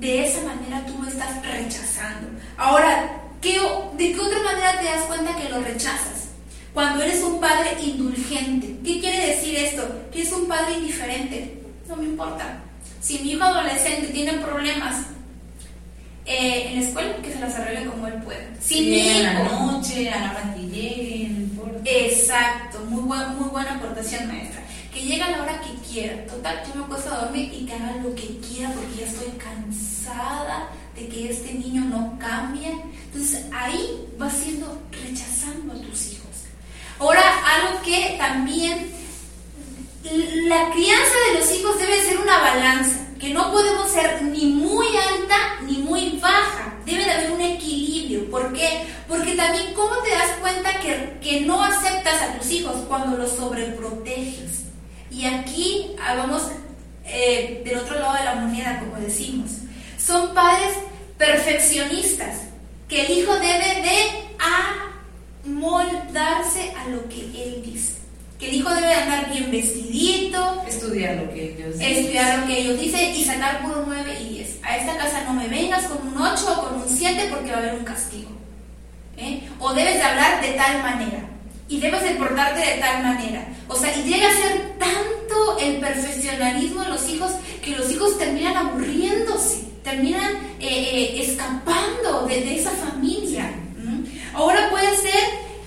De 0.00 0.26
esa 0.26 0.40
manera 0.42 0.84
tú 0.86 0.94
lo 1.02 1.08
estás 1.08 1.44
rechazando. 1.44 2.28
Ahora, 2.56 3.20
¿qué, 3.42 3.60
¿de 3.98 4.12
qué 4.12 4.18
otra 4.18 4.42
manera 4.42 4.80
te 4.80 4.86
das 4.86 5.04
cuenta 5.04 5.36
que 5.36 5.50
lo 5.50 5.60
rechazas? 5.60 6.28
Cuando 6.72 7.02
eres 7.02 7.22
un 7.22 7.38
padre 7.38 7.76
indulgente. 7.84 8.78
¿Qué 8.82 8.98
quiere 8.98 9.26
decir 9.26 9.56
esto? 9.56 9.86
Que 10.10 10.22
es 10.22 10.32
un 10.32 10.48
padre 10.48 10.78
indiferente. 10.78 11.60
No 11.86 11.96
me 11.96 12.04
importa. 12.04 12.60
Si 13.02 13.18
mi 13.18 13.32
hijo 13.32 13.44
adolescente 13.44 14.08
tiene 14.08 14.32
problemas 14.38 15.04
eh, 16.24 16.68
en 16.68 16.80
la 16.80 16.86
escuela, 16.86 17.16
que 17.22 17.32
se 17.34 17.40
las 17.40 17.54
arregle 17.56 17.90
como 17.90 18.06
él 18.06 18.14
pueda. 18.24 18.48
Si 18.58 18.80
mi 18.80 18.98
hijo, 19.00 19.28
a 19.28 19.32
la 19.32 19.42
noche, 19.66 20.08
a 20.08 20.32
la 20.32 20.56
llegue, 20.56 21.28
no 21.28 21.40
importa. 21.40 21.80
Exacto, 21.84 22.78
muy, 22.88 23.02
muy 23.02 23.48
buena 23.50 23.74
aportación 23.74 24.28
maestra 24.28 24.59
que 24.92 25.00
llegue 25.00 25.22
a 25.22 25.30
la 25.30 25.42
hora 25.42 25.60
que 25.60 25.74
quiera. 25.88 26.26
Total, 26.26 26.62
yo 26.66 26.74
me 26.74 26.84
acuesto 26.84 27.12
a 27.12 27.24
dormir 27.24 27.52
y 27.52 27.66
que 27.66 27.74
haga 27.74 27.96
lo 28.02 28.14
que 28.14 28.38
quiera 28.38 28.70
porque 28.72 29.00
ya 29.00 29.06
estoy 29.06 29.28
cansada 29.38 30.68
de 30.94 31.08
que 31.08 31.30
este 31.30 31.54
niño 31.54 31.84
no 31.84 32.18
cambie. 32.18 32.72
Entonces 33.06 33.46
ahí 33.52 34.06
vas 34.18 34.32
siendo 34.32 34.80
rechazando 34.90 35.74
a 35.74 35.76
tus 35.76 36.12
hijos. 36.12 36.26
Ahora, 36.98 37.22
algo 37.46 37.80
que 37.82 38.16
también 38.18 38.92
la 40.02 40.70
crianza 40.70 41.14
de 41.32 41.40
los 41.40 41.52
hijos 41.52 41.78
debe 41.78 42.02
ser 42.02 42.18
una 42.18 42.38
balanza, 42.38 43.06
que 43.18 43.30
no 43.30 43.50
podemos 43.52 43.90
ser 43.90 44.22
ni 44.22 44.46
muy 44.46 44.86
alta 44.96 45.60
ni 45.62 45.78
muy 45.78 46.18
baja. 46.20 46.74
Debe 46.84 47.04
de 47.04 47.10
haber 47.10 47.32
un 47.32 47.40
equilibrio. 47.40 48.30
¿Por 48.30 48.52
qué? 48.52 48.86
Porque 49.06 49.36
también, 49.36 49.72
¿cómo 49.74 49.96
te 50.02 50.10
das 50.10 50.30
cuenta 50.40 50.80
que, 50.80 51.18
que 51.22 51.40
no 51.42 51.62
aceptas 51.62 52.22
a 52.22 52.38
tus 52.38 52.50
hijos 52.50 52.76
cuando 52.88 53.16
los 53.16 53.32
sobreproteges? 53.32 54.69
Y 55.10 55.24
aquí 55.24 55.90
vamos 55.98 56.42
eh, 57.04 57.62
del 57.64 57.78
otro 57.78 57.98
lado 57.98 58.14
de 58.14 58.24
la 58.24 58.34
moneda, 58.36 58.78
como 58.80 59.00
decimos. 59.00 59.50
Son 59.98 60.32
padres 60.34 60.74
perfeccionistas, 61.18 62.42
que 62.88 63.06
el 63.06 63.18
hijo 63.18 63.34
debe 63.34 63.82
de 63.82 64.28
amoldarse 65.44 66.72
a 66.78 66.88
lo 66.88 67.08
que 67.08 67.20
él 67.20 67.62
dice. 67.64 67.94
Que 68.38 68.48
el 68.48 68.56
hijo 68.56 68.70
debe 68.70 68.94
andar 68.94 69.30
bien 69.30 69.50
vestidito, 69.50 70.62
estudiar 70.66 71.16
lo 71.16 71.34
que 71.34 71.52
ellos 71.52 71.78
dicen, 71.78 71.96
estudiar 71.96 72.38
lo 72.38 72.46
que 72.46 72.58
ellos 72.58 72.80
dicen 72.80 73.14
y 73.14 73.24
sacar 73.24 73.60
puro 73.60 73.84
9 73.86 74.18
y 74.22 74.28
10. 74.36 74.58
A 74.62 74.76
esta 74.78 74.96
casa 74.96 75.24
no 75.24 75.34
me 75.34 75.48
vengas 75.48 75.84
con 75.84 76.06
un 76.06 76.16
8 76.16 76.56
o 76.56 76.68
con 76.68 76.80
un 76.80 76.88
7 76.88 77.28
porque 77.30 77.50
va 77.50 77.58
a 77.58 77.60
haber 77.60 77.74
un 77.74 77.84
castigo. 77.84 78.30
¿eh? 79.18 79.46
O 79.58 79.74
debes 79.74 79.96
de 79.96 80.02
hablar 80.02 80.40
de 80.40 80.52
tal 80.52 80.82
manera 80.82 81.28
y 81.70 81.78
debes 81.78 82.02
de 82.02 82.10
portarte 82.16 82.60
de 82.60 82.78
tal 82.78 83.02
manera. 83.02 83.46
O 83.68 83.76
sea, 83.76 83.96
y 83.96 84.02
llega 84.02 84.28
a 84.28 84.34
ser 84.34 84.74
tanto 84.78 85.58
el 85.60 85.78
perfeccionalismo 85.78 86.82
de 86.82 86.88
los 86.88 87.08
hijos 87.08 87.30
que 87.62 87.70
los 87.76 87.90
hijos 87.92 88.18
terminan 88.18 88.56
aburriéndose, 88.56 89.64
terminan 89.84 90.34
eh, 90.58 90.68
eh, 90.68 91.22
escapando 91.22 92.26
de, 92.26 92.56
esa 92.56 92.70
familia. 92.70 93.54
Ahora 94.34 94.68
puede 94.70 94.96
ser 94.96 95.20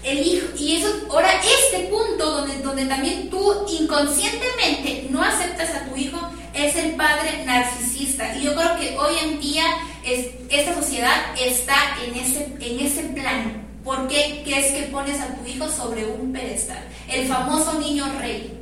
el 0.04 0.26
hijo, 0.26 0.48
y 0.58 0.78
eso, 0.78 0.88
ahora 1.10 1.30
este 1.42 1.88
punto 1.88 2.30
donde, 2.30 2.58
donde 2.58 2.86
también 2.86 3.30
tú 3.30 3.66
inconscientemente 3.70 5.08
no 5.10 5.22
aceptas 5.22 5.70
a 5.76 5.86
tu 5.86 5.96
hijo 5.96 6.20
es 6.54 6.76
el 6.76 6.96
padre 6.96 7.46
narcisista. 7.46 8.36
Y 8.36 8.44
yo 8.44 8.56
creo 8.56 8.78
que 8.78 8.98
hoy 8.98 9.16
en 9.24 9.40
día 9.40 9.64
es, 10.06 10.28
esta 10.50 10.76
sociedad 10.76 11.34
está 11.40 11.76
en 12.06 12.16
ese, 12.16 12.46
en 12.60 12.86
ese 12.86 13.04
plano. 13.04 13.53
¿Por 13.94 14.08
qué 14.08 14.42
crees 14.44 14.72
que 14.72 14.84
pones 14.92 15.22
a 15.22 15.28
tu 15.28 15.46
hijo 15.46 15.70
sobre 15.70 16.04
un 16.04 16.34
pedestal? 16.34 16.84
El 17.08 17.28
famoso 17.28 17.80
niño 17.80 18.06
rey. 18.20 18.60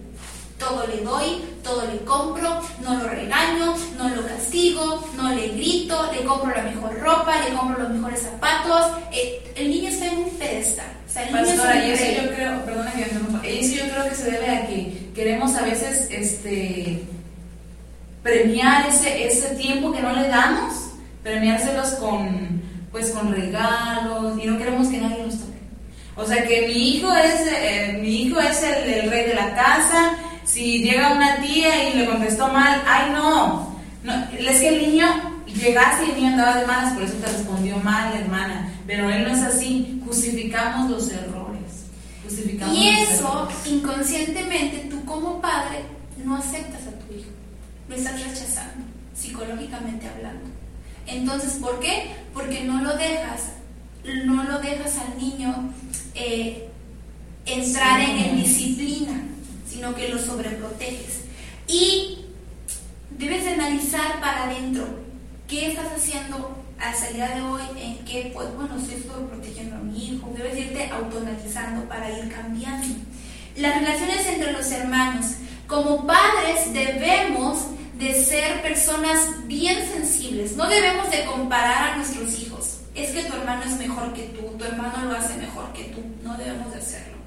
Todo 0.60 0.86
le 0.88 0.98
doy, 0.98 1.42
todo 1.64 1.88
le 1.90 2.00
compro, 2.00 2.62
no 2.84 2.96
lo 2.96 3.08
regaño, 3.08 3.74
no 3.98 4.10
lo 4.10 4.28
castigo, 4.28 5.08
no 5.16 5.34
le 5.34 5.48
grito, 5.50 6.12
le 6.12 6.26
compro 6.26 6.54
la 6.54 6.64
mejor 6.64 7.00
ropa, 7.00 7.48
le 7.48 7.56
compro 7.56 7.82
los 7.82 7.92
mejores 7.92 8.24
zapatos. 8.24 8.92
Eh, 9.14 9.54
el 9.56 9.70
niño 9.70 9.88
está 9.88 10.08
en 10.08 10.18
un 10.18 10.30
pedestal. 10.32 10.98
O 11.08 11.10
sea, 11.10 11.24
el 11.24 11.34
niño 11.34 11.46
Pastora, 11.46 11.86
eso 11.86 12.22
yo 12.24 12.36
creo, 12.36 12.66
perdona 12.66 12.92
que 12.92 13.60
eso 13.60 13.76
yo 13.86 13.90
creo 13.90 14.10
que 14.10 14.16
se 14.16 14.32
debe 14.32 14.50
a 14.50 14.68
que 14.68 15.12
queremos 15.16 15.56
a 15.56 15.62
veces 15.62 16.10
este 16.12 17.04
premiar 18.22 18.90
ese, 18.90 19.28
ese 19.28 19.56
tiempo 19.56 19.94
que 19.94 20.02
no 20.02 20.14
le 20.14 20.28
damos, 20.28 20.74
premiárselos 21.24 21.92
con 21.92 22.61
pues 22.92 23.12
con 23.12 23.32
regalos 23.32 24.38
y 24.42 24.46
no 24.46 24.58
queremos 24.58 24.88
que 24.88 24.98
nadie 24.98 25.24
nos 25.24 25.40
toque. 25.40 25.52
O 26.16 26.26
sea 26.26 26.46
que 26.46 26.68
mi 26.68 26.96
hijo 26.96 27.14
es 27.14 27.42
eh, 27.48 27.98
mi 28.02 28.24
hijo 28.24 28.40
es 28.40 28.62
el, 28.64 28.94
el 28.94 29.10
rey 29.10 29.28
de 29.28 29.36
la 29.36 29.56
casa 29.56 30.18
si 30.44 30.80
llega 30.80 31.14
una 31.14 31.42
tía 31.42 31.90
y 31.90 31.98
le 31.98 32.06
contestó 32.06 32.48
mal, 32.50 32.82
ay 32.86 33.12
no, 33.12 33.80
no 34.04 34.14
es 34.38 34.60
que 34.60 34.70
el 34.70 34.92
niño 34.92 35.08
llegaste 35.46 36.06
y 36.06 36.10
el 36.12 36.16
niño 36.18 36.28
andaba 36.30 36.60
de 36.60 36.68
malas, 36.68 36.94
por 36.94 37.04
eso 37.04 37.14
te 37.16 37.28
respondió 37.28 37.78
mal, 37.78 38.14
hermana. 38.16 38.74
Pero 38.88 39.10
él 39.10 39.24
no 39.24 39.30
es 39.30 39.42
así, 39.42 40.02
justificamos 40.06 40.90
los 40.90 41.10
errores. 41.10 41.62
Justificamos 42.24 42.76
y 42.76 42.90
eso, 42.90 43.48
inconscientemente, 43.66 44.88
tú 44.90 45.04
como 45.06 45.42
padre 45.42 45.84
no 46.24 46.36
aceptas 46.36 46.82
a 46.88 47.00
tu 47.00 47.14
hijo, 47.14 47.30
lo 47.90 47.96
estás 47.96 48.22
rechazando, 48.22 48.86
psicológicamente 49.14 50.08
hablando. 50.08 50.46
Entonces, 51.08 51.54
¿por 51.54 51.80
qué? 51.80 52.12
Porque 52.34 52.64
no 52.64 52.82
lo 52.82 52.96
dejas, 52.96 53.54
no 54.26 54.44
lo 54.44 54.60
dejas 54.60 54.98
al 54.98 55.18
niño 55.18 55.74
eh, 56.16 56.70
entrar 57.46 58.00
en, 58.02 58.18
en 58.18 58.36
disciplina 58.38 59.22
sino 59.72 59.96
que 59.96 60.10
lo 60.10 60.20
sobreproteges. 60.20 61.22
Y 61.68 62.26
debes 63.18 63.48
analizar 63.48 64.20
para 64.20 64.44
adentro 64.44 64.86
qué 65.48 65.70
estás 65.70 65.88
haciendo 65.96 66.58
hasta 66.78 67.08
el 67.08 67.16
día 67.16 67.30
de 67.36 67.42
hoy, 67.42 67.62
en 67.80 67.98
qué, 68.06 68.32
pues 68.34 68.54
bueno, 68.56 68.76
estoy 68.78 69.02
protegiendo 69.30 69.78
a 69.78 69.80
mi 69.80 70.10
hijo, 70.10 70.34
debes 70.36 70.58
irte 70.58 70.90
autoanalizando 70.90 71.88
para 71.88 72.10
ir 72.10 72.30
cambiando. 72.32 72.96
Las 73.56 73.80
relaciones 73.80 74.28
entre 74.28 74.54
los 74.54 74.72
hermanos. 74.72 75.26
Como 75.68 76.06
padres 76.06 76.74
debemos 76.74 77.68
de 78.02 78.26
ser 78.26 78.62
personas 78.64 79.20
bien 79.46 79.88
sensibles, 79.88 80.56
no 80.56 80.68
debemos 80.68 81.12
de 81.12 81.24
comparar 81.26 81.92
a 81.92 81.98
nuestros 81.98 82.40
hijos. 82.40 82.80
Es 82.96 83.12
que 83.12 83.24
tu 83.24 83.34
hermano 83.34 83.64
es 83.64 83.78
mejor 83.78 84.12
que 84.14 84.24
tú, 84.24 84.58
tu 84.58 84.66
hermano 84.66 85.06
lo 85.06 85.16
hace 85.16 85.36
mejor 85.36 85.72
que 85.72 85.86
tú, 85.86 86.02
no 86.24 86.36
debemos 86.36 86.74
de 86.74 86.80
hacerlo. 86.80 87.18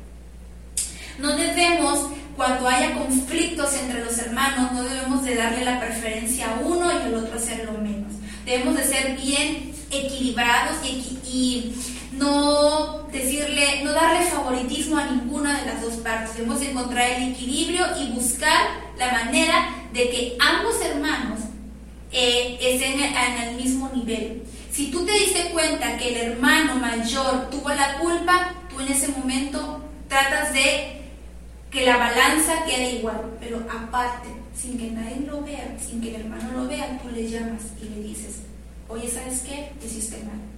No 1.18 1.36
debemos 1.36 2.08
cuando 2.36 2.68
haya 2.68 2.94
conflictos 2.94 3.72
entre 3.74 4.04
los 4.04 4.18
hermanos, 4.18 4.72
no 4.72 4.82
debemos 4.82 5.24
de 5.24 5.36
darle 5.36 5.64
la 5.64 5.78
preferencia 5.78 6.50
a 6.50 6.60
uno 6.60 6.90
y 6.92 7.02
al 7.02 7.14
otro 7.14 7.36
hacerlo 7.36 7.78
menos. 7.80 8.12
Debemos 8.44 8.76
de 8.76 8.84
ser 8.84 9.16
bien 9.16 9.72
equilibrados 9.92 10.78
y, 10.84 11.72
no 12.16 13.06
decirle, 13.12 13.82
no 13.84 13.92
darle 13.92 14.26
favoritismo 14.26 14.96
a 14.98 15.06
ninguna 15.06 15.60
de 15.60 15.66
las 15.66 15.82
dos 15.82 15.94
partes. 15.94 16.36
Debemos 16.36 16.60
encontrar 16.62 17.10
el 17.10 17.32
equilibrio 17.32 17.86
y 18.00 18.12
buscar 18.12 18.66
la 18.98 19.12
manera 19.12 19.68
de 19.92 20.10
que 20.10 20.36
ambos 20.40 20.80
hermanos 20.80 21.40
eh, 22.12 22.58
estén 22.60 23.00
en 23.00 23.48
el 23.48 23.56
mismo 23.56 23.90
nivel. 23.94 24.42
Si 24.70 24.90
tú 24.90 25.04
te 25.04 25.12
diste 25.12 25.50
cuenta 25.52 25.96
que 25.98 26.08
el 26.08 26.32
hermano 26.32 26.76
mayor 26.76 27.48
tuvo 27.50 27.68
la 27.70 27.98
culpa, 27.98 28.54
tú 28.68 28.80
en 28.80 28.88
ese 28.88 29.08
momento 29.08 29.80
tratas 30.08 30.52
de 30.52 31.00
que 31.70 31.84
la 31.84 31.96
balanza 31.96 32.64
quede 32.64 32.98
igual, 32.98 33.36
pero 33.40 33.58
aparte, 33.68 34.28
sin 34.54 34.78
que 34.78 34.90
nadie 34.90 35.26
lo 35.26 35.42
vea, 35.42 35.76
sin 35.84 36.00
que 36.00 36.14
el 36.14 36.22
hermano 36.22 36.52
lo 36.56 36.68
vea, 36.68 36.98
tú 37.02 37.08
le 37.10 37.28
llamas 37.28 37.62
y 37.82 37.88
le 37.88 38.00
dices, 38.00 38.42
oye, 38.88 39.08
¿sabes 39.08 39.40
qué? 39.40 39.72
Hiciste 39.84 40.18
mal. 40.18 40.53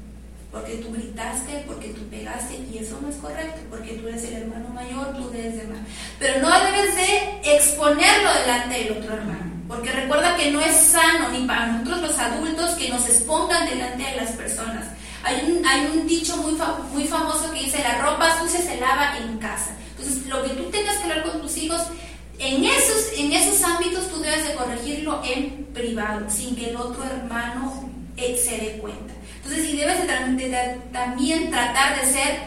Porque 0.56 0.76
tú 0.76 0.90
gritaste, 0.90 1.64
porque 1.66 1.88
tú 1.88 2.00
pegaste, 2.08 2.56
y 2.56 2.78
eso 2.78 2.98
no 3.02 3.10
es 3.10 3.16
correcto, 3.16 3.60
porque 3.68 3.92
tú 3.92 4.08
eres 4.08 4.24
el 4.24 4.36
hermano 4.36 4.70
mayor, 4.70 5.14
tú 5.14 5.28
debes 5.28 5.58
de 5.58 5.64
mal. 5.64 5.84
Pero 6.18 6.40
no 6.40 6.50
debes 6.64 6.96
de 6.96 7.56
exponerlo 7.56 8.32
delante 8.40 8.78
del 8.78 8.92
otro 8.92 9.12
hermano, 9.12 9.52
porque 9.68 9.92
recuerda 9.92 10.34
que 10.34 10.50
no 10.50 10.62
es 10.62 10.74
sano 10.74 11.28
ni 11.28 11.46
para 11.46 11.66
nosotros 11.66 12.00
los 12.00 12.18
adultos 12.18 12.70
que 12.70 12.88
nos 12.88 13.06
expongan 13.06 13.68
delante 13.68 14.02
de 14.02 14.16
las 14.16 14.30
personas. 14.32 14.86
Hay 15.24 15.44
un, 15.46 15.66
hay 15.66 15.90
un 15.92 16.06
dicho 16.06 16.38
muy, 16.38 16.54
famoso 17.04 17.52
que 17.52 17.60
dice, 17.60 17.82
la 17.82 18.00
ropa 18.00 18.40
sucia 18.40 18.62
se 18.62 18.80
lava 18.80 19.18
en 19.18 19.36
casa. 19.36 19.76
Entonces, 19.90 20.24
lo 20.26 20.42
que 20.42 20.50
tú 20.54 20.70
tengas 20.70 20.96
que 20.96 21.02
hablar 21.02 21.22
con 21.22 21.42
tus 21.42 21.54
hijos, 21.58 21.82
en 22.38 22.64
esos, 22.64 23.12
en 23.18 23.30
esos 23.30 23.62
ámbitos 23.62 24.08
tú 24.08 24.20
debes 24.20 24.48
de 24.48 24.54
corregirlo 24.54 25.20
en 25.22 25.66
privado, 25.74 26.30
sin 26.30 26.56
que 26.56 26.70
el 26.70 26.76
otro 26.76 27.04
hermano 27.04 27.90
se 28.16 28.56
dé 28.56 28.78
cuenta. 28.80 29.12
Entonces, 29.46 29.72
y 29.72 29.76
debes 29.76 29.98
de, 30.00 30.80
también 30.92 31.50
tratar 31.52 32.00
de 32.00 32.10
ser, 32.10 32.38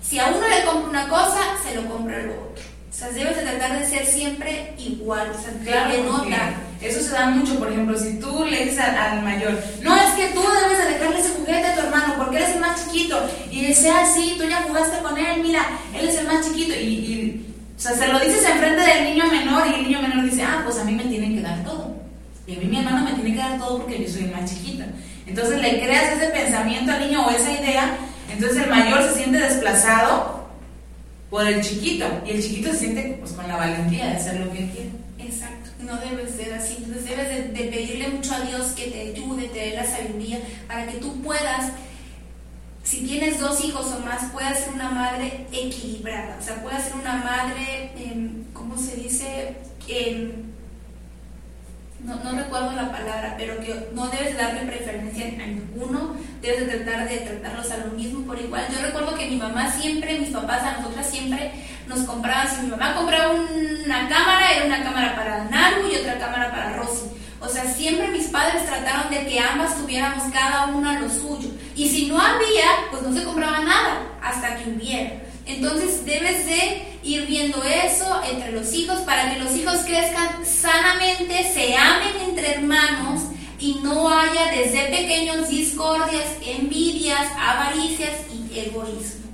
si 0.00 0.20
a 0.20 0.28
uno 0.28 0.46
le 0.46 0.64
compra 0.64 0.90
una 0.90 1.08
cosa, 1.08 1.40
se 1.60 1.74
lo 1.74 1.88
compra 1.88 2.18
al 2.18 2.30
otro. 2.30 2.62
O 2.88 2.98
sea, 2.98 3.10
debes 3.10 3.36
de 3.36 3.42
tratar 3.42 3.80
de 3.80 3.84
ser 3.84 4.06
siempre 4.06 4.72
igual, 4.78 5.28
o 5.30 5.34
sea, 5.34 5.52
claro, 5.64 5.90
de 5.90 6.02
nota. 6.04 6.54
Eso 6.80 7.00
se 7.00 7.10
da 7.10 7.30
mucho, 7.30 7.58
por 7.58 7.72
ejemplo, 7.72 7.98
si 7.98 8.20
tú 8.20 8.44
le 8.48 8.64
dices 8.64 8.78
al, 8.78 9.22
mayor, 9.22 9.58
no, 9.82 9.96
es 9.96 10.12
que 10.14 10.28
tú 10.28 10.40
debes 10.40 10.78
de 10.78 10.92
dejarle 10.92 11.18
ese 11.18 11.30
juguete 11.30 11.66
a 11.66 11.74
tu 11.74 11.80
hermano 11.80 12.14
porque 12.16 12.36
él 12.36 12.42
es 12.44 12.54
el 12.54 12.60
más 12.60 12.84
chiquito, 12.84 13.28
y 13.50 13.74
sea 13.74 14.02
así, 14.02 14.36
tú 14.38 14.44
ya 14.44 14.62
jugaste 14.62 15.02
con 15.02 15.18
él, 15.18 15.42
mira, 15.42 15.66
él 15.98 16.08
es 16.08 16.16
el 16.16 16.28
más 16.28 16.46
chiquito, 16.46 16.74
y, 16.74 17.44
o 17.76 17.80
sea, 17.80 17.92
se 17.92 18.06
lo 18.06 18.20
dices 18.20 18.48
enfrente 18.48 18.82
del 18.82 19.04
niño 19.04 19.26
menor 19.26 19.66
y 19.66 19.74
el 19.74 19.82
niño 19.82 20.00
menor 20.00 20.24
dice, 20.24 20.44
ah, 20.44 20.60
pues 20.64 20.78
a 20.78 20.84
mí 20.84 20.92
me 20.92 21.04
tienen 21.04 21.34
que 21.34 21.42
dar 21.42 21.64
todo. 21.64 21.96
Y 22.46 22.54
a 22.54 22.60
mí 22.60 22.66
mi 22.66 22.78
hermano 22.78 23.04
me 23.04 23.14
tiene 23.14 23.32
que 23.32 23.38
dar 23.38 23.58
todo 23.58 23.78
porque 23.78 24.04
yo 24.04 24.08
soy 24.08 24.24
el 24.24 24.30
más 24.30 24.48
chiquito. 24.48 24.84
Entonces 25.26 25.60
le 25.60 25.80
creas 25.82 26.12
ese 26.12 26.28
pensamiento 26.28 26.92
al 26.92 27.00
niño 27.00 27.26
o 27.26 27.30
esa 27.30 27.52
idea, 27.52 27.96
entonces 28.32 28.62
el 28.62 28.70
mayor 28.70 29.02
se 29.02 29.14
siente 29.14 29.38
desplazado 29.38 30.46
por 31.30 31.46
el 31.46 31.60
chiquito 31.60 32.06
y 32.24 32.30
el 32.30 32.42
chiquito 32.42 32.70
se 32.70 32.78
siente 32.78 33.16
pues 33.20 33.32
con 33.32 33.48
la 33.48 33.56
valentía 33.56 34.06
de 34.06 34.16
hacer 34.16 34.40
lo 34.40 34.52
que 34.52 34.70
quiere. 34.70 34.90
Exacto, 35.18 35.70
no 35.80 35.96
debes 35.96 36.36
ser 36.36 36.54
así, 36.54 36.76
entonces 36.78 37.08
debes 37.08 37.52
de, 37.52 37.64
pedirle 37.64 38.08
mucho 38.08 38.34
a 38.34 38.40
Dios 38.40 38.68
que 38.76 38.86
te 38.86 39.00
ayude, 39.00 39.48
te 39.48 39.58
dé 39.58 39.74
la 39.74 39.84
sabiduría 39.84 40.38
para 40.68 40.86
que 40.86 40.98
tú 40.98 41.20
puedas 41.22 41.72
si 42.84 43.04
tienes 43.04 43.40
dos 43.40 43.64
hijos 43.64 43.86
o 43.86 43.98
más, 44.04 44.30
puedas 44.32 44.60
ser 44.60 44.72
una 44.72 44.90
madre 44.90 45.44
equilibrada, 45.50 46.36
o 46.40 46.42
sea, 46.42 46.62
puedas 46.62 46.84
ser 46.84 46.94
una 46.94 47.16
madre, 47.16 47.90
em, 47.96 48.44
¿cómo 48.52 48.78
se 48.78 48.94
dice? 48.94 49.56
Em, 49.88 50.30
no, 52.06 52.14
no, 52.22 52.38
recuerdo 52.38 52.70
la 52.72 52.92
palabra, 52.92 53.34
pero 53.36 53.58
que 53.58 53.88
no 53.92 54.06
debes 54.06 54.36
darle 54.36 54.60
preferencia 54.60 55.26
a 55.26 55.46
ninguno, 55.46 56.14
debes 56.40 56.66
de 56.66 56.78
tratar 56.78 57.08
de 57.08 57.16
tratarlos 57.18 57.70
a 57.72 57.78
lo 57.78 57.86
mismo 57.94 58.24
por 58.24 58.38
igual. 58.38 58.64
Yo 58.72 58.80
recuerdo 58.80 59.16
que 59.16 59.26
mi 59.26 59.36
mamá 59.36 59.72
siempre, 59.72 60.20
mis 60.20 60.30
papás 60.30 60.62
a 60.62 60.78
nosotras 60.78 61.10
siempre 61.10 61.50
nos 61.88 62.00
compraban, 62.00 62.48
si 62.48 62.62
mi 62.62 62.68
mamá 62.68 62.94
compraba 62.94 63.32
una 63.32 64.08
cámara, 64.08 64.52
era 64.52 64.66
una 64.66 64.84
cámara 64.84 65.16
para 65.16 65.44
Naru 65.46 65.88
y 65.92 65.96
otra 65.96 66.18
cámara 66.18 66.50
para 66.52 66.76
Rosy. 66.76 67.06
O 67.40 67.48
sea, 67.48 67.64
siempre 67.64 68.08
mis 68.08 68.28
padres 68.28 68.64
trataron 68.66 69.10
de 69.10 69.26
que 69.26 69.40
ambas 69.40 69.76
tuviéramos 69.76 70.32
cada 70.32 70.66
una 70.66 71.00
lo 71.00 71.10
suyo. 71.10 71.50
Y 71.74 71.88
si 71.88 72.06
no 72.06 72.20
había, 72.20 72.66
pues 72.90 73.02
no 73.02 73.12
se 73.12 73.24
compraba 73.24 73.60
nada 73.60 74.02
hasta 74.22 74.56
que 74.56 74.70
hubiera. 74.70 75.25
Entonces 75.46 76.04
debes 76.04 76.44
de 76.46 76.82
ir 77.04 77.24
viendo 77.26 77.62
eso 77.62 78.20
entre 78.28 78.50
los 78.52 78.72
hijos 78.74 79.00
para 79.00 79.32
que 79.32 79.40
los 79.40 79.54
hijos 79.54 79.76
crezcan 79.86 80.44
sanamente, 80.44 81.50
se 81.54 81.76
amen 81.76 82.28
entre 82.28 82.54
hermanos 82.54 83.22
y 83.58 83.78
no 83.82 84.08
haya 84.08 84.50
desde 84.50 84.86
pequeños 84.86 85.48
discordias, 85.48 86.24
envidias, 86.44 87.28
avaricias 87.38 88.12
y 88.32 88.58
egoísmo. 88.58 89.26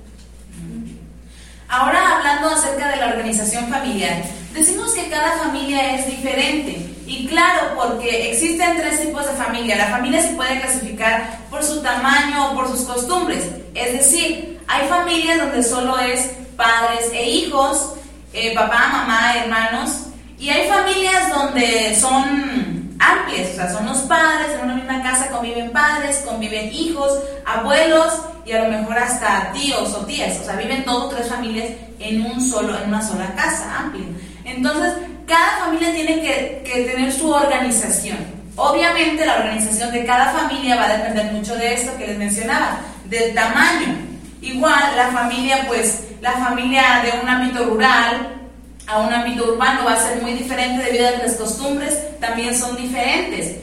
Ahora 1.67 2.17
hablando 2.17 2.49
acerca 2.49 2.89
de 2.89 2.97
la 2.97 3.07
organización 3.07 3.67
familiar, 3.67 4.23
decimos 4.53 4.93
que 4.93 5.09
cada 5.09 5.39
familia 5.39 5.95
es 5.95 6.05
diferente. 6.05 6.89
Y 7.07 7.25
claro, 7.27 7.75
porque 7.75 8.31
existen 8.31 8.77
tres 8.77 9.01
tipos 9.01 9.25
de 9.25 9.33
familia. 9.33 9.75
La 9.75 9.87
familia 9.87 10.21
se 10.21 10.35
puede 10.35 10.61
clasificar 10.61 11.39
por 11.49 11.63
su 11.63 11.81
tamaño 11.81 12.51
o 12.51 12.55
por 12.55 12.67
sus 12.67 12.81
costumbres. 12.81 13.43
Es 13.73 13.93
decir, 13.93 14.52
hay 14.67 14.87
familias 14.87 15.39
donde 15.39 15.63
solo 15.63 15.99
es 15.99 16.31
padres 16.55 17.11
e 17.13 17.29
hijos, 17.29 17.93
eh, 18.33 18.53
papá, 18.55 18.87
mamá, 18.91 19.35
hermanos. 19.37 20.07
Y 20.39 20.49
hay 20.49 20.67
familias 20.67 21.29
donde 21.29 21.95
son 21.95 22.97
amplias, 22.99 23.51
o 23.51 23.55
sea, 23.55 23.71
son 23.71 23.85
los 23.85 23.99
padres, 23.99 24.53
en 24.55 24.65
una 24.65 24.75
misma 24.75 25.03
casa 25.03 25.29
conviven 25.29 25.71
padres, 25.71 26.23
conviven 26.25 26.73
hijos, 26.73 27.19
abuelos 27.45 28.13
y 28.45 28.51
a 28.51 28.63
lo 28.63 28.77
mejor 28.77 28.97
hasta 28.97 29.51
tíos 29.53 29.93
o 29.93 30.05
tías. 30.05 30.39
O 30.41 30.45
sea, 30.45 30.55
viven 30.55 30.83
todos 30.83 31.15
tres 31.15 31.27
familias 31.27 31.69
en, 31.99 32.25
un 32.25 32.41
solo, 32.41 32.77
en 32.77 32.89
una 32.89 33.01
sola 33.01 33.33
casa 33.35 33.79
amplia. 33.79 34.05
Entonces, 34.45 34.93
cada 35.25 35.65
familia 35.65 35.93
tiene 35.93 36.21
que, 36.21 36.91
tener 36.91 37.11
su 37.11 37.31
organización. 37.31 38.17
Obviamente 38.55 39.25
la 39.25 39.37
organización 39.37 39.91
de 39.91 40.05
cada 40.05 40.31
familia 40.31 40.75
va 40.75 40.85
a 40.85 40.97
depender 40.97 41.31
mucho 41.31 41.55
de 41.55 41.73
esto 41.73 41.97
que 41.97 42.07
les 42.07 42.17
mencionaba, 42.17 42.79
del 43.05 43.33
tamaño. 43.33 44.12
Igual 44.43 44.97
la 44.97 45.07
familia, 45.07 45.63
pues 45.67 46.03
la 46.19 46.33
familia 46.33 47.01
de 47.01 47.21
un 47.21 47.29
ámbito 47.29 47.63
rural, 47.63 48.41
a 48.87 48.99
un 48.99 49.13
ámbito 49.13 49.53
urbano 49.53 49.85
va 49.85 49.93
a 49.93 49.97
ser 49.97 50.21
muy 50.21 50.33
diferente 50.33 50.83
debido 50.83 51.07
a 51.07 51.11
que 51.13 51.27
las 51.27 51.35
costumbres 51.35 52.19
también 52.19 52.57
son 52.57 52.75
diferentes. 52.75 53.55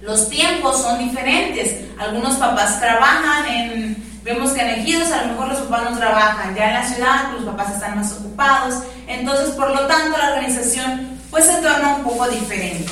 Los 0.00 0.30
tiempos 0.30 0.80
son 0.80 0.98
diferentes. 0.98 1.84
Algunos 1.98 2.36
papás 2.36 2.80
trabajan 2.80 3.46
en, 3.46 3.96
vemos 4.22 4.52
que 4.52 4.62
en 4.62 4.80
ejidos 4.80 5.12
a 5.12 5.22
lo 5.22 5.32
mejor 5.32 5.48
los 5.48 5.58
papás 5.58 5.90
no 5.90 5.98
trabajan. 5.98 6.54
Ya 6.54 6.68
en 6.68 6.74
la 6.74 6.88
ciudad 6.88 7.32
los 7.34 7.44
papás 7.44 7.74
están 7.74 7.96
más 7.96 8.10
ocupados. 8.12 8.84
Entonces, 9.06 9.50
por 9.50 9.68
lo 9.68 9.86
tanto, 9.86 10.16
la 10.16 10.32
organización 10.32 11.18
pues 11.30 11.44
se 11.44 11.60
torna 11.60 11.96
un 11.96 12.04
poco 12.04 12.26
diferente. 12.28 12.90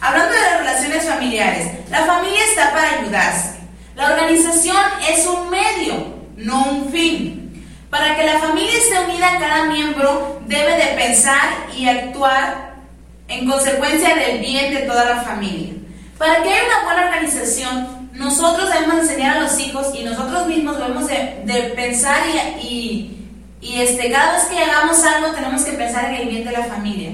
Hablando 0.00 0.32
de 0.32 0.40
las 0.40 0.58
relaciones 0.60 1.04
familiares, 1.04 1.90
la 1.90 2.04
familia 2.04 2.42
está 2.48 2.72
para 2.72 3.00
ayudarse. 3.00 3.54
La 3.96 4.12
organización 4.12 4.76
es 5.08 5.26
un 5.26 5.50
medio, 5.50 6.13
no 6.36 6.64
un 6.70 6.92
fin. 6.92 7.66
Para 7.90 8.16
que 8.16 8.24
la 8.24 8.38
familia 8.40 8.76
esté 8.76 8.98
unida, 9.04 9.38
cada 9.38 9.66
miembro 9.66 10.40
debe 10.46 10.76
de 10.76 10.96
pensar 10.96 11.68
y 11.76 11.86
actuar 11.86 12.74
en 13.28 13.48
consecuencia 13.48 14.16
del 14.16 14.40
bien 14.40 14.74
de 14.74 14.80
toda 14.82 15.04
la 15.04 15.22
familia. 15.22 15.74
Para 16.18 16.42
que 16.42 16.48
haya 16.48 16.62
una 16.66 16.84
buena 16.84 17.04
organización, 17.06 18.10
nosotros 18.12 18.68
debemos 18.72 19.00
enseñar 19.00 19.38
a 19.38 19.40
los 19.42 19.58
hijos 19.58 19.88
y 19.94 20.04
nosotros 20.04 20.46
mismos 20.46 20.78
debemos 20.78 21.06
de, 21.06 21.72
pensar 21.74 22.18
y, 22.62 23.16
y, 23.60 23.80
este, 23.80 24.10
cada 24.10 24.34
vez 24.34 24.44
que 24.44 24.58
hagamos 24.58 25.02
algo 25.04 25.32
tenemos 25.32 25.62
que 25.64 25.72
pensar 25.72 26.06
en 26.06 26.14
el 26.16 26.28
bien 26.28 26.44
de 26.44 26.52
la 26.52 26.64
familia. 26.64 27.10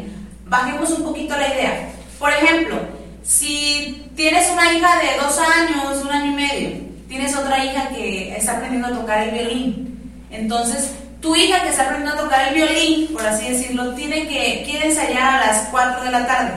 Bajemos 0.46 0.90
un 0.90 1.04
poquito 1.04 1.36
la 1.36 1.48
idea. 1.48 1.88
Por 2.18 2.32
ejemplo, 2.32 2.76
si 3.22 4.10
tienes 4.16 4.50
una 4.50 4.72
hija 4.72 4.98
de 4.98 5.20
dos 5.20 5.38
años, 5.38 6.02
un 6.02 6.10
año 6.10 6.32
y 6.32 6.34
medio, 6.34 6.89
tienes 7.10 7.36
otra 7.36 7.62
hija 7.62 7.90
que 7.90 8.34
está 8.34 8.52
aprendiendo 8.52 8.88
a 8.88 9.00
tocar 9.00 9.28
el 9.28 9.30
violín, 9.32 9.90
entonces, 10.30 10.92
tu 11.20 11.34
hija 11.34 11.62
que 11.62 11.70
está 11.70 11.82
aprendiendo 11.82 12.18
a 12.18 12.24
tocar 12.24 12.48
el 12.48 12.54
violín, 12.54 13.08
por 13.12 13.26
así 13.26 13.48
decirlo, 13.48 13.94
tiene 13.94 14.28
que, 14.28 14.62
quiere 14.64 14.86
ensayar 14.86 15.42
a 15.42 15.46
las 15.46 15.68
4 15.70 16.04
de 16.04 16.10
la 16.10 16.26
tarde. 16.26 16.52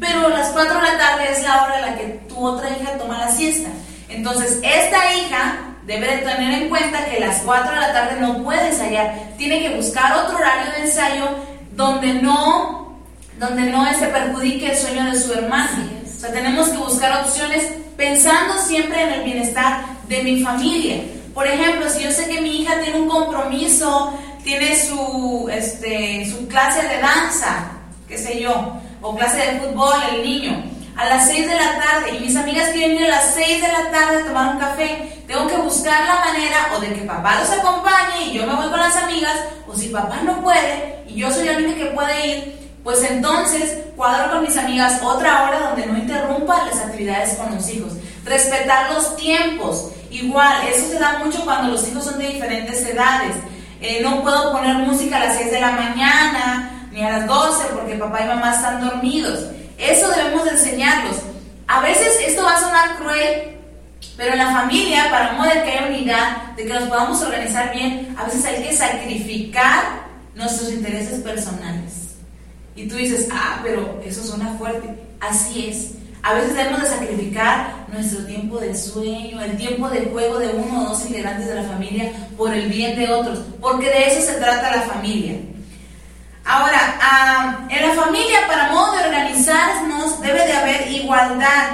Pero 0.00 0.26
a 0.26 0.30
las 0.30 0.48
4 0.48 0.74
de 0.74 0.80
la 0.80 0.98
tarde 0.98 1.30
es 1.30 1.42
la 1.42 1.62
hora 1.62 1.78
en 1.78 1.82
la 1.82 1.96
que 1.96 2.04
tu 2.28 2.38
otra 2.38 2.70
hija 2.70 2.96
toma 2.98 3.18
la 3.18 3.30
siesta. 3.30 3.68
Entonces, 4.08 4.58
esta 4.62 5.14
hija 5.14 5.58
debe 5.86 6.16
de 6.16 6.22
tener 6.22 6.62
en 6.62 6.68
cuenta 6.68 7.04
que 7.04 7.18
a 7.18 7.28
las 7.28 7.40
4 7.42 7.72
de 7.72 7.80
la 7.80 7.92
tarde 7.92 8.20
no 8.20 8.42
puede 8.42 8.68
ensayar. 8.68 9.14
Tiene 9.36 9.60
que 9.60 9.76
buscar 9.76 10.12
otro 10.16 10.36
horario 10.36 10.72
de 10.72 10.82
ensayo 10.82 11.28
donde 11.72 12.14
no, 12.14 12.98
donde 13.38 13.62
no 13.64 13.86
se 13.94 14.06
perjudique 14.06 14.70
el 14.70 14.76
sueño 14.76 15.10
de 15.10 15.20
su 15.20 15.34
hermana. 15.34 15.88
O 16.04 16.20
sea, 16.20 16.32
tenemos 16.32 16.70
que 16.70 16.78
buscar 16.78 17.22
opciones 17.22 17.64
pensando 17.96 18.56
siempre 18.58 19.02
en 19.02 19.12
el 19.12 19.22
bienestar 19.24 19.89
de 20.10 20.24
mi 20.24 20.42
familia. 20.42 21.00
Por 21.32 21.46
ejemplo, 21.46 21.88
si 21.88 22.02
yo 22.02 22.10
sé 22.10 22.28
que 22.28 22.40
mi 22.40 22.60
hija 22.60 22.80
tiene 22.82 23.00
un 23.00 23.08
compromiso, 23.08 24.12
tiene 24.42 24.76
su, 24.76 25.48
este, 25.50 26.28
su 26.28 26.48
clase 26.48 26.86
de 26.88 26.98
danza, 26.98 27.70
qué 28.08 28.18
sé 28.18 28.40
yo, 28.40 28.72
o 29.00 29.16
clase 29.16 29.38
de 29.38 29.60
fútbol, 29.60 29.94
el 30.12 30.24
niño, 30.24 30.64
a 30.96 31.04
las 31.08 31.28
6 31.28 31.48
de 31.48 31.54
la 31.54 31.78
tarde 31.78 32.16
y 32.16 32.20
mis 32.20 32.36
amigas 32.36 32.70
quieren 32.70 32.96
ir 32.96 33.04
a 33.04 33.16
las 33.16 33.34
6 33.34 33.62
de 33.62 33.68
la 33.68 33.90
tarde 33.92 34.22
a 34.22 34.26
tomar 34.26 34.54
un 34.54 34.60
café, 34.60 35.22
tengo 35.28 35.46
que 35.46 35.56
buscar 35.58 36.04
la 36.04 36.24
manera 36.24 36.72
o 36.76 36.80
de 36.80 36.92
que 36.92 37.02
papá 37.02 37.38
los 37.38 37.50
acompañe 37.50 38.26
y 38.26 38.32
yo 38.32 38.46
me 38.46 38.54
voy 38.54 38.68
con 38.68 38.80
las 38.80 38.96
amigas, 38.96 39.38
o 39.68 39.76
si 39.76 39.88
papá 39.90 40.20
no 40.24 40.42
puede 40.42 41.04
y 41.06 41.20
yo 41.20 41.30
soy 41.30 41.46
la 41.46 41.56
única 41.56 41.76
que 41.76 41.86
puede 41.86 42.26
ir, 42.26 42.60
pues 42.82 43.08
entonces 43.08 43.78
cuadro 43.96 44.32
con 44.32 44.42
mis 44.42 44.56
amigas 44.56 45.00
otra 45.02 45.44
hora 45.44 45.60
donde 45.68 45.86
no 45.86 45.98
interrumpa 45.98 46.66
las 46.66 46.80
actividades 46.80 47.34
con 47.34 47.54
los 47.54 47.68
hijos. 47.68 47.92
Respetar 48.24 48.92
los 48.92 49.16
tiempos. 49.16 49.90
Igual, 50.20 50.68
eso 50.68 50.88
se 50.88 50.98
da 50.98 51.18
mucho 51.24 51.44
cuando 51.44 51.72
los 51.72 51.88
hijos 51.88 52.04
son 52.04 52.18
de 52.18 52.28
diferentes 52.28 52.84
edades. 52.86 53.36
Eh, 53.80 54.00
no 54.02 54.22
puedo 54.22 54.52
poner 54.52 54.76
música 54.76 55.16
a 55.16 55.26
las 55.26 55.36
6 55.38 55.52
de 55.52 55.60
la 55.60 55.70
mañana 55.72 56.88
ni 56.92 57.02
a 57.02 57.18
las 57.18 57.26
12 57.26 57.68
porque 57.74 57.94
papá 57.94 58.22
y 58.22 58.28
mamá 58.28 58.54
están 58.54 58.80
dormidos. 58.80 59.46
Eso 59.78 60.10
debemos 60.10 60.46
enseñarlos. 60.46 61.16
A 61.66 61.80
veces 61.80 62.18
esto 62.26 62.42
va 62.42 62.54
a 62.54 62.60
sonar 62.60 62.96
cruel, 62.98 63.56
pero 64.16 64.32
en 64.32 64.38
la 64.38 64.52
familia, 64.52 65.08
para 65.10 65.32
modo 65.32 65.48
de 65.48 65.62
que 65.62 65.70
haya 65.70 65.86
unidad, 65.86 66.36
de 66.56 66.66
que 66.66 66.74
nos 66.74 66.88
podamos 66.88 67.22
organizar 67.22 67.72
bien, 67.72 68.14
a 68.18 68.24
veces 68.24 68.44
hay 68.44 68.62
que 68.62 68.76
sacrificar 68.76 70.02
nuestros 70.34 70.70
intereses 70.70 71.20
personales. 71.20 72.16
Y 72.76 72.88
tú 72.88 72.96
dices, 72.96 73.28
ah, 73.32 73.60
pero 73.62 74.00
eso 74.04 74.22
suena 74.24 74.54
fuerte. 74.58 74.88
Así 75.20 75.68
es. 75.68 75.92
A 76.22 76.34
veces 76.34 76.54
debemos 76.54 76.82
de 76.82 76.88
sacrificar 76.88 77.86
nuestro 77.88 78.24
tiempo 78.26 78.58
de 78.58 78.76
sueño, 78.76 79.40
el 79.40 79.56
tiempo 79.56 79.88
de 79.88 80.06
juego 80.06 80.38
de 80.38 80.48
uno 80.48 80.82
o 80.82 80.88
dos 80.90 81.06
integrantes 81.06 81.46
de 81.46 81.54
la 81.54 81.62
familia 81.62 82.12
por 82.36 82.52
el 82.52 82.68
bien 82.68 82.98
de 82.98 83.10
otros, 83.10 83.40
porque 83.60 83.86
de 83.86 84.06
eso 84.08 84.20
se 84.20 84.38
trata 84.38 84.76
la 84.76 84.82
familia. 84.82 85.38
Ahora, 86.44 86.98
ah, 87.00 87.60
en 87.70 87.88
la 87.88 87.94
familia, 87.94 88.46
para 88.46 88.70
modo 88.70 88.96
de 88.96 89.04
organizarnos, 89.04 90.20
debe 90.20 90.44
de 90.46 90.52
haber 90.52 90.90
igualdad. 90.90 91.68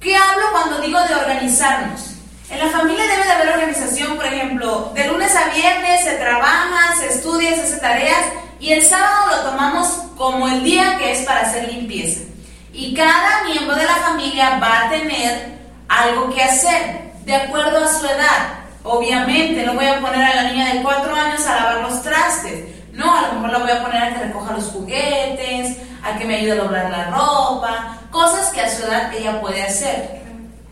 ¿Qué 0.00 0.14
hablo 0.16 0.44
cuando 0.52 0.80
digo 0.80 1.00
de 1.00 1.14
organizarnos? 1.14 2.12
En 2.50 2.58
la 2.58 2.70
familia 2.70 3.04
debe 3.04 3.24
de 3.24 3.32
haber 3.32 3.48
organización, 3.48 4.16
por 4.16 4.26
ejemplo, 4.26 4.92
de 4.94 5.08
lunes 5.08 5.34
a 5.34 5.54
viernes 5.54 6.04
se 6.04 6.12
trabaja, 6.16 6.94
se 7.00 7.06
estudia, 7.14 7.54
se 7.54 7.62
hace 7.62 7.78
tareas 7.78 8.26
y 8.60 8.72
el 8.72 8.82
sábado 8.84 9.36
lo 9.36 9.50
tomamos 9.50 9.88
como 10.16 10.46
el 10.46 10.62
día 10.62 10.98
que 10.98 11.12
es 11.12 11.20
para 11.22 11.40
hacer 11.40 11.72
limpieza. 11.72 12.31
Y 12.72 12.94
cada 12.94 13.44
miembro 13.44 13.76
de 13.76 13.84
la 13.84 13.96
familia 13.96 14.58
va 14.58 14.86
a 14.86 14.90
tener 14.90 15.58
algo 15.88 16.32
que 16.34 16.42
hacer 16.42 17.12
de 17.24 17.34
acuerdo 17.34 17.84
a 17.84 17.88
su 17.88 18.06
edad. 18.06 18.62
Obviamente, 18.82 19.64
no 19.64 19.74
voy 19.74 19.86
a 19.86 20.00
poner 20.00 20.22
a 20.22 20.42
la 20.42 20.50
niña 20.50 20.72
de 20.72 20.82
4 20.82 21.14
años 21.14 21.46
a 21.46 21.56
lavar 21.56 21.90
los 21.90 22.02
trastes. 22.02 22.64
No, 22.92 23.14
a 23.14 23.28
lo 23.28 23.34
mejor 23.34 23.50
la 23.52 23.58
voy 23.58 23.70
a 23.70 23.82
poner 23.82 24.02
a 24.02 24.14
que 24.14 24.24
recoja 24.24 24.52
los 24.54 24.64
juguetes, 24.66 25.76
a 26.02 26.16
que 26.16 26.24
me 26.24 26.36
ayude 26.36 26.52
a 26.52 26.62
doblar 26.62 26.90
la 26.90 27.04
ropa, 27.10 27.98
cosas 28.10 28.50
que 28.50 28.60
a 28.60 28.70
su 28.70 28.84
edad 28.84 29.12
ella 29.14 29.40
puede 29.40 29.62
hacer. 29.62 30.22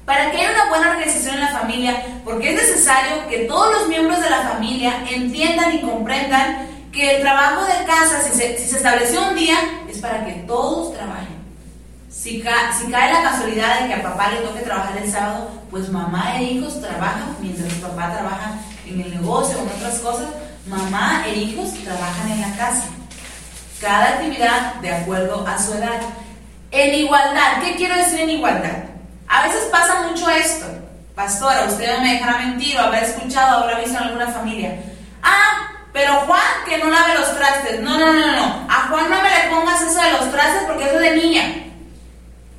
Para 0.05 0.31
que 0.31 0.39
haya 0.39 0.53
una 0.53 0.71
buena 0.71 0.91
organización 0.91 1.35
en 1.37 1.41
la 1.43 1.49
familia, 1.49 2.03
porque 2.25 2.51
es 2.51 2.57
necesario 2.57 3.29
que 3.29 3.41
todos 3.41 3.73
los 3.75 3.89
miembros 3.89 4.21
de 4.21 4.31
la 4.31 4.41
familia 4.41 5.05
entiendan 5.09 5.77
y 5.77 5.83
comprendan 5.83 6.67
que 6.91 7.17
el 7.17 7.23
trabajo 7.23 7.65
de 7.67 7.85
casa, 7.85 8.21
si 8.23 8.37
se, 8.37 8.59
si 8.59 8.69
se 8.69 8.79
estableció 8.79 9.23
un 9.29 9.37
día, 9.37 9.57
es 9.89 9.99
para 9.99 10.25
que 10.25 10.33
todos 10.47 10.95
trabajen. 10.95 11.30
Si, 12.11 12.43
cae 12.43 13.13
la 13.13 13.23
casualidad 13.23 13.81
de 13.81 13.87
que 13.87 13.95
a 13.95 14.03
papá 14.03 14.31
le 14.31 14.41
toque 14.41 14.61
trabajar 14.61 14.97
el 14.99 15.11
sábado, 15.11 15.49
pues 15.71 15.89
mamá 15.91 16.41
e 16.41 16.43
hijos 16.43 16.81
trabajan 16.81 17.37
mientras 17.41 17.73
papá 17.75 18.13
trabaja 18.13 18.55
en 18.85 19.01
el 19.01 19.15
negocio 19.15 19.57
o 19.59 19.63
en 19.63 19.69
otras 19.69 20.01
cosas. 20.01 20.27
Mamá 20.67 21.23
e 21.27 21.35
hijos 21.35 21.73
trabajan 21.85 22.33
en 22.33 22.41
la 22.41 22.57
casa. 22.57 22.87
Cada 23.81 24.09
actividad 24.09 24.75
de 24.77 24.93
acuerdo 24.93 25.47
a 25.47 25.57
su 25.57 25.73
edad. 25.75 26.01
En 26.73 26.95
igualdad, 26.95 27.63
¿qué 27.63 27.77
quiero 27.77 27.95
decir 27.95 28.21
en 28.21 28.31
igualdad? 28.31 28.85
A 29.29 29.47
veces 29.47 29.69
pasa 29.71 30.03
mucho 30.09 30.29
esto. 30.31 30.67
Pastora, 31.15 31.67
usted 31.69 31.97
no 31.97 32.03
me 32.03 32.15
dejará 32.15 32.39
mentir 32.39 32.77
o 32.77 32.81
haber 32.81 33.05
escuchado 33.05 33.63
habrá 33.63 33.79
visto 33.79 33.97
en 33.97 34.05
alguna 34.05 34.27
familia. 34.29 34.83
Ah, 35.23 35.69
pero 35.93 36.15
Juan, 36.27 36.41
que 36.67 36.79
no 36.79 36.91
lave 36.91 37.15
los 37.15 37.37
trastes. 37.37 37.81
No, 37.81 37.97
no, 37.99 38.13
no, 38.13 38.33
no. 38.33 38.67
A 38.69 38.89
Juan 38.89 39.09
no 39.09 39.23
me 39.23 39.31
le 39.31 39.51
pongas 39.51 39.81
eso 39.81 40.03
de 40.03 40.13
los 40.13 40.33
trastes 40.33 40.65
porque 40.67 40.85
eso 40.85 41.01
es 41.01 41.03
de 41.03 41.17
niña. 41.17 41.70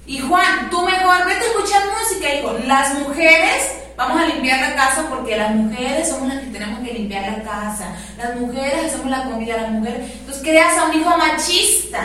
Y 0.05 0.19
Juan, 0.19 0.69
tú 0.69 0.81
mejor 0.81 1.25
vete 1.25 1.45
a 1.45 1.47
escuchar 1.49 1.81
música, 1.99 2.33
hijo. 2.33 2.57
Las 2.65 2.95
mujeres 2.99 3.75
vamos 3.95 4.19
a 4.19 4.25
limpiar 4.25 4.59
la 4.59 4.75
casa 4.75 5.05
porque 5.09 5.37
las 5.37 5.51
mujeres 5.51 6.09
somos 6.09 6.33
las 6.33 6.43
que 6.43 6.47
tenemos 6.47 6.79
que 6.79 6.93
limpiar 6.93 7.37
la 7.37 7.43
casa. 7.43 7.95
Las 8.17 8.35
mujeres 8.35 8.85
hacemos 8.85 9.07
la 9.07 9.25
comida, 9.25 9.57
las 9.57 9.71
mujeres. 9.71 10.11
Entonces 10.19 10.41
creas 10.41 10.77
a 10.77 10.85
un 10.85 10.99
hijo 10.99 11.17
machista. 11.17 11.99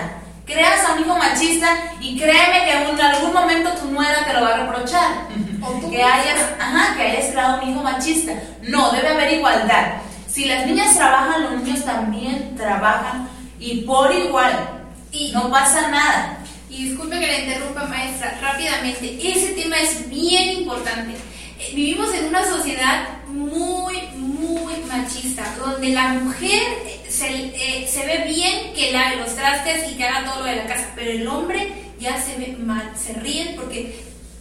Creas 0.45 0.89
a 0.89 0.93
un 0.93 1.01
hijo 1.01 1.17
machista 1.17 1.67
y 2.01 2.19
créeme 2.19 2.65
que 2.65 2.91
en 2.91 3.01
algún 3.01 3.33
momento 3.33 3.71
tu 3.71 3.87
nuera 3.91 4.25
te 4.25 4.33
lo 4.33 4.43
va 4.43 4.55
a 4.55 4.57
reprochar. 4.59 5.11
que 5.91 6.03
hayas, 6.03 6.39
ajá, 6.61 6.95
que 6.97 7.03
hayas 7.03 7.33
creado 7.33 7.63
un 7.63 7.71
hijo 7.71 7.83
machista. 7.83 8.33
No, 8.63 8.93
debe 8.93 9.09
haber 9.09 9.33
igualdad. 9.33 9.95
Si 10.29 10.45
las 10.45 10.67
niñas 10.67 10.95
trabajan, 10.95 11.45
los 11.45 11.63
niños 11.63 11.85
también 11.85 12.55
trabajan 12.57 13.29
y 13.59 13.83
por 13.83 14.15
igual. 14.15 14.85
Y 15.11 15.33
no 15.33 15.51
pasa 15.51 15.89
nada. 15.89 16.39
Y 16.77 16.91
disculpe 16.91 17.19
que 17.19 17.27
la 17.27 17.39
interrumpa, 17.41 17.85
maestra, 17.85 18.39
rápidamente. 18.43 19.19
Ese 19.23 19.53
tema 19.53 19.81
es 19.81 20.11
bien 20.11 20.59
importante. 20.59 21.15
Eh, 21.59 21.73
vivimos 21.75 22.13
en 22.13 22.27
una 22.27 22.45
sociedad 22.45 23.25
muy, 23.29 23.97
muy 24.15 24.75
machista, 24.87 25.57
donde 25.59 25.89
la 25.89 26.09
mujer 26.09 26.63
eh, 26.85 27.01
se, 27.09 27.29
eh, 27.29 27.89
se, 27.89 28.05
ve 28.05 28.25
bien 28.27 28.75
que 28.75 28.93
lave 28.93 29.17
los 29.17 29.35
trastes 29.35 29.91
y 29.91 29.97
que 29.97 30.05
haga 30.05 30.31
todo 30.31 30.41
lo 30.41 30.51
de 30.51 30.57
la 30.57 30.67
casa, 30.67 30.93
pero 30.95 31.13
el 31.13 31.27
hombre 31.27 31.73
ya 31.99 32.21
se 32.21 32.37
ve 32.37 32.55
mal, 32.59 32.93
se 32.95 33.15
ríen 33.15 33.57
porque 33.57 33.95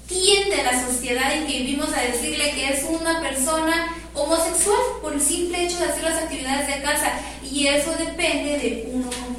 tiende 0.05 0.61
la 0.61 0.85
sociedad 0.85 1.33
en 1.33 1.47
que 1.47 1.59
vivimos 1.59 1.93
a 1.93 2.01
decirle 2.01 2.51
que 2.51 2.67
es 2.67 2.83
una 2.83 3.21
persona 3.21 3.95
homosexual 4.13 4.77
por 5.01 5.13
el 5.13 5.21
simple 5.21 5.65
hecho 5.65 5.77
de 5.79 5.85
hacer 5.85 6.03
las 6.03 6.23
actividades 6.23 6.67
de 6.67 6.81
casa 6.81 7.13
y 7.49 7.67
eso 7.67 7.91
depende 7.97 8.57
de 8.57 8.89
uno 8.91 9.09
como 9.09 9.34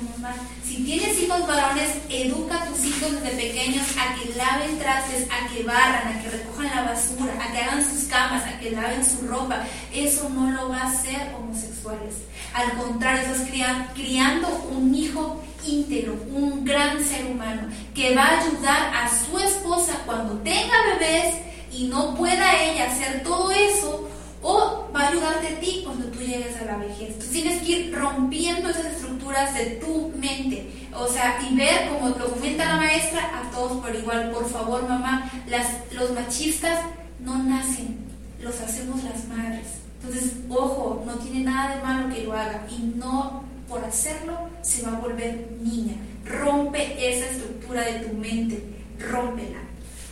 tienes 0.86 1.20
hijos 1.20 1.44
varones, 1.48 1.90
educa 2.08 2.62
a 2.62 2.66
tus 2.66 2.84
hijos 2.84 3.10
desde 3.20 3.36
pequeños 3.36 3.84
a 3.98 4.14
que 4.14 4.32
laven 4.38 4.78
trastes, 4.78 5.26
a 5.32 5.52
que 5.52 5.64
barran, 5.64 6.06
a 6.06 6.22
que 6.22 6.30
recojan 6.30 6.76
la 6.76 6.82
basura, 6.82 7.32
a 7.42 7.52
que 7.52 7.58
hagan 7.58 7.84
sus 7.84 8.04
camas 8.04 8.44
a 8.44 8.56
que 8.60 8.70
laven 8.70 9.04
su 9.04 9.26
ropa. 9.26 9.64
Eso 9.92 10.28
no 10.28 10.48
lo 10.52 10.68
va 10.68 10.82
a 10.82 10.86
hacer 10.86 11.34
homosexuales. 11.34 12.14
Al 12.54 12.72
contrario, 12.78 13.22
estás 13.22 13.48
criando 13.94 14.48
un 14.70 14.94
hijo 14.94 15.42
íntegro, 15.66 16.14
un 16.32 16.64
gran 16.64 17.04
ser 17.04 17.26
humano, 17.26 17.68
que 17.92 18.14
va 18.14 18.22
a 18.22 18.40
ayudar 18.40 18.94
a 18.94 19.10
su 19.10 19.36
esposa 19.40 20.02
cuando 20.06 20.38
tenga 20.38 20.76
bebés 20.94 21.34
y 21.72 21.88
no 21.88 22.14
pueda 22.14 22.62
ella 22.62 22.92
hacer 22.92 23.24
todo 23.24 23.50
eso, 23.50 24.08
o 24.48 24.88
va 24.94 25.00
a 25.00 25.08
ayudarte 25.08 25.48
a 25.48 25.60
ti 25.60 25.82
cuando 25.84 26.06
tú 26.06 26.20
llegues 26.20 26.56
a 26.60 26.64
la 26.66 26.76
vejez. 26.76 27.18
Tú 27.18 27.26
tienes 27.32 27.60
que 27.62 27.72
ir 27.72 27.94
rompiendo 27.94 28.70
esas 28.70 28.86
estructuras 28.86 29.52
de 29.54 29.66
tu 29.84 30.12
mente, 30.16 30.88
o 30.94 31.08
sea, 31.08 31.38
y 31.42 31.56
ver, 31.56 31.88
como 31.88 32.10
lo 32.10 32.30
comenta 32.30 32.64
la 32.64 32.76
maestra, 32.76 33.40
a 33.40 33.50
todos 33.50 33.84
por 33.84 33.92
igual. 33.92 34.30
Por 34.30 34.48
favor, 34.48 34.88
mamá, 34.88 35.28
las, 35.48 35.66
los 35.90 36.12
machistas 36.12 36.78
no 37.18 37.42
nacen, 37.42 37.98
los 38.40 38.60
hacemos 38.60 39.02
las 39.02 39.26
madres. 39.26 39.66
Entonces, 40.00 40.34
ojo, 40.48 41.02
no 41.04 41.14
tiene 41.14 41.40
nada 41.40 41.74
de 41.74 41.82
malo 41.82 42.14
que 42.14 42.22
lo 42.22 42.32
haga 42.32 42.64
y 42.70 42.82
no 42.96 43.42
por 43.68 43.84
hacerlo 43.84 44.48
se 44.62 44.82
va 44.82 44.96
a 44.96 45.00
volver 45.00 45.56
niña. 45.60 45.96
Rompe 46.24 46.94
esa 46.98 47.26
estructura 47.32 47.82
de 47.82 47.98
tu 48.04 48.14
mente, 48.14 48.62
rómpela. 49.10 49.65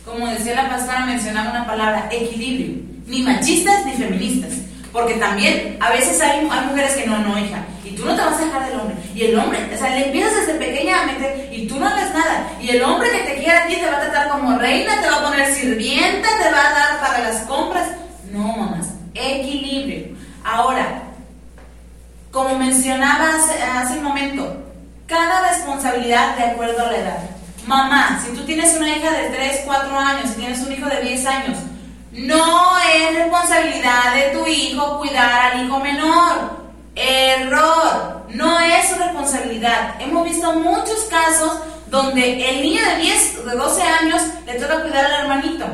Como 0.05 0.27
decía 0.27 0.53
la 0.55 0.69
pastora, 0.69 1.05
mencionaba 1.05 1.49
una 1.49 1.65
palabra, 1.65 2.07
equilibrio. 2.11 2.83
Ni 3.07 3.23
machistas 3.23 3.85
ni 3.85 3.93
feministas. 3.93 4.51
Porque 4.93 5.15
también 5.15 5.77
a 5.81 5.91
veces 5.91 6.21
hay, 6.21 6.47
hay 6.49 6.65
mujeres 6.67 6.93
que 6.93 7.05
no, 7.05 7.17
no, 7.17 7.37
hija, 7.37 7.65
y 7.83 7.89
tú 7.95 8.05
no 8.05 8.15
te 8.15 8.21
vas 8.21 8.39
a 8.39 8.45
dejar 8.45 8.69
del 8.69 8.79
hombre. 8.79 8.95
Y 9.13 9.23
el 9.25 9.37
hombre, 9.37 9.59
o 9.73 9.77
sea, 9.77 9.89
le 9.89 10.05
empiezas 10.05 10.33
desde 10.35 10.53
pequeña 10.53 11.01
a 11.01 11.05
meter, 11.05 11.49
y 11.51 11.67
tú 11.67 11.77
no 11.77 11.87
haces 11.87 12.13
nada. 12.13 12.47
Y 12.61 12.69
el 12.69 12.81
hombre 12.81 13.09
que 13.11 13.29
te 13.29 13.35
quiera 13.41 13.63
a 13.63 13.67
ti 13.67 13.75
te 13.75 13.85
va 13.85 13.97
a 13.97 14.01
tratar 14.01 14.29
como 14.29 14.57
reina, 14.57 15.01
te 15.01 15.09
va 15.09 15.17
a 15.17 15.23
poner 15.23 15.53
sirvienta, 15.53 16.29
te 16.41 16.49
va 16.49 16.67
a 16.67 16.73
dar 16.73 16.99
para 17.01 17.19
las 17.29 17.41
compras. 17.41 17.89
No, 18.31 18.55
mamás, 18.55 18.87
equilibrio. 19.13 20.15
Ahora, 20.45 21.01
como 22.31 22.57
mencionabas 22.57 23.49
hace 23.75 23.97
un 23.97 24.03
momento, 24.03 24.63
cada 25.07 25.49
responsabilidad 25.49 26.37
de 26.37 26.43
acuerdo 26.43 26.85
a 26.85 26.91
la 26.91 26.97
edad. 26.97 27.34
Mamá, 27.67 28.21
si 28.23 28.35
tú 28.35 28.45
tienes 28.45 28.75
una 28.77 28.95
hija 28.95 29.11
de 29.11 29.29
3, 29.29 29.61
4 29.65 29.99
años, 29.99 30.29
si 30.29 30.35
tienes 30.35 30.59
un 30.61 30.71
hijo 30.71 30.87
de 30.87 31.01
10 31.01 31.25
años, 31.25 31.57
no 32.11 32.77
es 32.77 33.15
responsabilidad 33.15 34.13
de 34.13 34.37
tu 34.37 34.47
hijo 34.47 34.99
cuidar 34.99 35.51
al 35.51 35.65
hijo 35.65 35.79
menor. 35.79 36.65
Error. 36.95 38.25
No 38.29 38.59
es 38.59 38.89
su 38.89 38.95
responsabilidad. 38.95 39.95
Hemos 39.99 40.23
visto 40.23 40.53
muchos 40.53 41.07
casos 41.09 41.59
donde 41.87 42.49
el 42.49 42.61
niño 42.61 42.81
de 42.81 43.01
10 43.01 43.45
de 43.45 43.55
12 43.55 43.81
años 43.81 44.21
le 44.45 44.53
toca 44.55 44.81
cuidar 44.81 45.05
al 45.05 45.21
hermanito. 45.21 45.65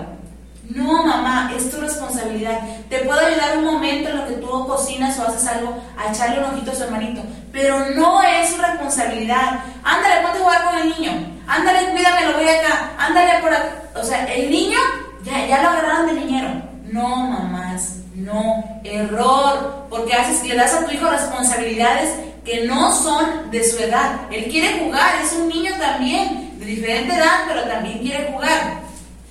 No, 0.73 1.03
mamá, 1.05 1.51
es 1.55 1.69
tu 1.69 1.81
responsabilidad. 1.81 2.59
Te 2.89 2.99
puedo 2.99 3.19
ayudar 3.19 3.57
un 3.57 3.65
momento 3.65 4.09
en 4.09 4.17
lo 4.17 4.27
que 4.27 4.35
tú 4.35 4.67
cocinas 4.67 5.19
o 5.19 5.27
haces 5.27 5.45
algo 5.47 5.77
a 5.97 6.11
echarle 6.11 6.39
un 6.39 6.53
ojito 6.53 6.71
a 6.71 6.75
su 6.75 6.83
hermanito, 6.83 7.21
pero 7.51 7.89
no 7.95 8.21
es 8.23 8.49
su 8.51 8.61
responsabilidad. 8.61 9.59
Ándale, 9.83 10.21
ponte 10.21 10.37
a 10.37 10.41
jugar 10.41 10.63
con 10.63 10.77
el 10.79 10.89
niño. 10.97 11.11
Ándale, 11.47 11.91
cuídame, 11.91 12.25
lo 12.27 12.33
voy 12.33 12.47
acá. 12.47 12.91
Ándale 12.97 13.41
por 13.41 13.53
acá. 13.53 13.83
O 13.95 14.03
sea, 14.03 14.25
el 14.25 14.49
niño 14.49 14.79
ya, 15.23 15.45
ya 15.47 15.61
lo 15.61 15.69
agarraron 15.69 16.07
de 16.07 16.13
niñero. 16.13 16.49
No, 16.85 17.15
mamás, 17.15 17.97
no. 18.15 18.81
Error. 18.83 19.87
Porque 19.89 20.13
haces, 20.13 20.43
le 20.47 20.55
das 20.55 20.73
a 20.73 20.85
tu 20.85 20.91
hijo 20.91 21.09
responsabilidades 21.09 22.09
que 22.45 22.65
no 22.65 22.93
son 22.93 23.51
de 23.51 23.63
su 23.63 23.77
edad. 23.83 24.21
Él 24.31 24.45
quiere 24.45 24.79
jugar, 24.79 25.21
es 25.21 25.33
un 25.33 25.49
niño 25.49 25.71
también, 25.77 26.57
de 26.59 26.65
diferente 26.65 27.15
edad, 27.15 27.43
pero 27.47 27.63
también 27.63 27.99
quiere 27.99 28.31
jugar. 28.31 28.81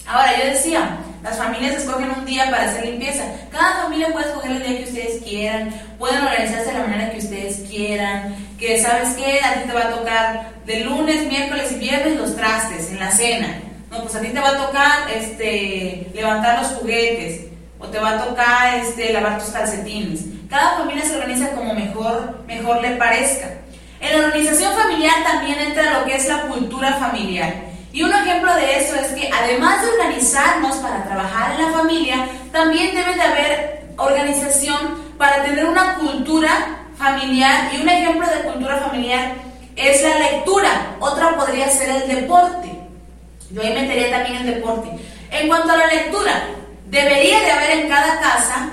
Ahora, 0.07 0.39
yo 0.39 0.51
decía, 0.51 0.99
las 1.23 1.37
familias 1.37 1.77
escogen 1.77 2.11
un 2.11 2.25
día 2.25 2.51
para 2.51 2.65
hacer 2.65 2.85
limpieza. 2.85 3.25
Cada 3.51 3.83
familia 3.83 4.13
puede 4.13 4.27
escoger 4.27 4.53
el 4.53 4.63
día 4.63 4.79
que 4.79 4.85
ustedes 4.85 5.23
quieran, 5.23 5.71
pueden 6.01 6.23
organizarse 6.23 6.73
de 6.73 6.79
la 6.79 6.87
manera 6.87 7.13
que 7.13 7.19
ustedes 7.19 7.69
quieran, 7.69 8.35
que 8.59 8.81
sabes 8.81 9.11
qué, 9.11 9.39
a 9.41 9.55
ti 9.55 9.69
te 9.69 9.75
va 9.75 9.83
a 9.83 9.91
tocar 9.91 10.53
de 10.65 10.81
lunes, 10.81 11.27
miércoles 11.27 11.71
y 11.73 11.75
viernes 11.75 12.17
los 12.17 12.35
trastes 12.35 12.91
en 12.91 12.99
la 12.99 13.11
cena. 13.13 13.61
No, 13.91 14.03
pues 14.03 14.15
a 14.15 14.21
ti 14.21 14.29
te 14.29 14.41
va 14.41 14.49
a 14.49 14.67
tocar 14.67 15.11
este, 15.15 16.11
levantar 16.15 16.59
los 16.63 16.69
juguetes 16.73 17.49
o 17.79 17.87
te 17.87 17.99
va 17.99 18.13
a 18.13 18.25
tocar 18.25 18.79
este, 18.79 19.13
lavar 19.13 19.39
tus 19.39 19.51
calcetines. 19.51 20.23
Cada 20.49 20.79
familia 20.79 21.05
se 21.05 21.17
organiza 21.17 21.51
como 21.51 21.75
mejor, 21.75 22.45
mejor 22.47 22.81
le 22.81 22.93
parezca. 22.93 23.51
En 24.01 24.19
la 24.19 24.27
organización 24.27 24.73
familiar 24.75 25.23
también 25.23 25.59
entra 25.61 25.99
lo 25.99 26.07
que 26.07 26.17
es 26.17 26.27
la 26.27 26.43
cultura 26.43 26.95
familiar. 26.95 27.53
Y 27.93 28.03
un 28.03 28.13
ejemplo 28.13 28.55
de 28.55 28.79
eso 28.79 28.95
es 28.95 29.09
que 29.09 29.29
además 29.31 29.83
de 29.83 29.89
organizarnos 29.89 30.77
para 30.77 31.05
trabajar 31.05 31.53
en 31.53 31.67
la 31.67 31.73
familia, 31.73 32.27
también 32.53 32.95
debe 32.95 33.15
de 33.15 33.23
haber 33.23 33.81
organización 33.99 35.10
para 35.21 35.45
tener 35.45 35.67
una 35.67 35.97
cultura 35.97 36.49
familiar. 36.97 37.71
Y 37.75 37.83
un 37.83 37.89
ejemplo 37.89 38.27
de 38.27 38.51
cultura 38.51 38.79
familiar 38.79 39.35
es 39.77 40.03
la 40.03 40.19
lectura. 40.19 40.97
Otra 40.99 41.37
podría 41.37 41.69
ser 41.69 41.91
el 41.91 42.09
deporte. 42.09 42.71
Yo 43.51 43.61
ahí 43.61 43.75
metería 43.75 44.11
también 44.11 44.37
el 44.37 44.55
deporte. 44.55 44.89
En 45.31 45.47
cuanto 45.47 45.73
a 45.73 45.77
la 45.77 45.87
lectura, 45.89 46.33
debería 46.87 47.39
de 47.41 47.51
haber 47.51 47.71
en 47.71 47.89
cada 47.89 48.19
casa, 48.19 48.71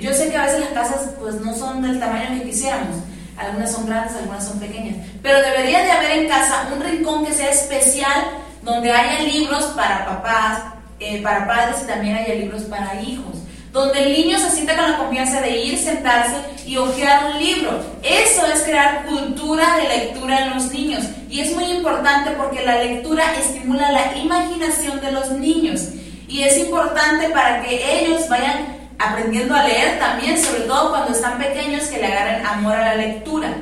yo 0.00 0.12
sé 0.14 0.30
que 0.30 0.36
a 0.36 0.46
veces 0.46 0.60
las 0.60 0.70
casas 0.70 1.10
pues 1.20 1.34
no 1.40 1.54
son 1.54 1.82
del 1.82 2.00
tamaño 2.00 2.38
que 2.38 2.50
quisiéramos, 2.50 2.96
algunas 3.36 3.70
son 3.70 3.86
grandes, 3.86 4.16
algunas 4.16 4.44
son 4.44 4.58
pequeñas, 4.58 4.96
pero 5.22 5.40
debería 5.40 5.82
de 5.82 5.90
haber 5.90 6.10
en 6.12 6.28
casa 6.28 6.68
un 6.72 6.82
rincón 6.82 7.26
que 7.26 7.32
sea 7.32 7.50
especial 7.50 8.24
donde 8.62 8.90
haya 8.90 9.20
libros 9.20 9.64
para 9.76 10.06
papás, 10.06 10.62
eh, 10.98 11.22
para 11.22 11.46
padres 11.46 11.76
y 11.84 11.86
también 11.86 12.16
haya 12.16 12.34
libros 12.34 12.62
para 12.62 13.00
hijos. 13.00 13.36
Donde 13.72 14.04
el 14.04 14.12
niño 14.12 14.38
se 14.38 14.50
sienta 14.50 14.76
con 14.76 14.90
la 14.90 14.98
confianza 14.98 15.40
de 15.40 15.58
ir, 15.58 15.78
sentarse 15.78 16.34
y 16.66 16.76
hojear 16.76 17.26
un 17.26 17.38
libro. 17.38 17.70
Eso 18.02 18.44
es 18.46 18.62
crear 18.62 19.06
cultura 19.06 19.76
de 19.76 19.88
lectura 19.96 20.46
en 20.46 20.54
los 20.54 20.72
niños. 20.72 21.04
Y 21.28 21.40
es 21.40 21.54
muy 21.54 21.64
importante 21.64 22.32
porque 22.32 22.64
la 22.64 22.82
lectura 22.82 23.24
estimula 23.38 23.92
la 23.92 24.16
imaginación 24.16 25.00
de 25.00 25.12
los 25.12 25.30
niños. 25.30 25.82
Y 26.26 26.42
es 26.42 26.58
importante 26.58 27.28
para 27.30 27.62
que 27.62 28.00
ellos 28.00 28.28
vayan 28.28 28.78
aprendiendo 28.98 29.54
a 29.54 29.64
leer 29.64 29.98
también, 29.98 30.36
sobre 30.42 30.62
todo 30.62 30.90
cuando 30.90 31.12
están 31.12 31.38
pequeños, 31.38 31.84
que 31.84 31.98
le 31.98 32.06
agarren 32.06 32.44
amor 32.44 32.74
a 32.74 32.84
la 32.84 32.94
lectura. 32.96 33.54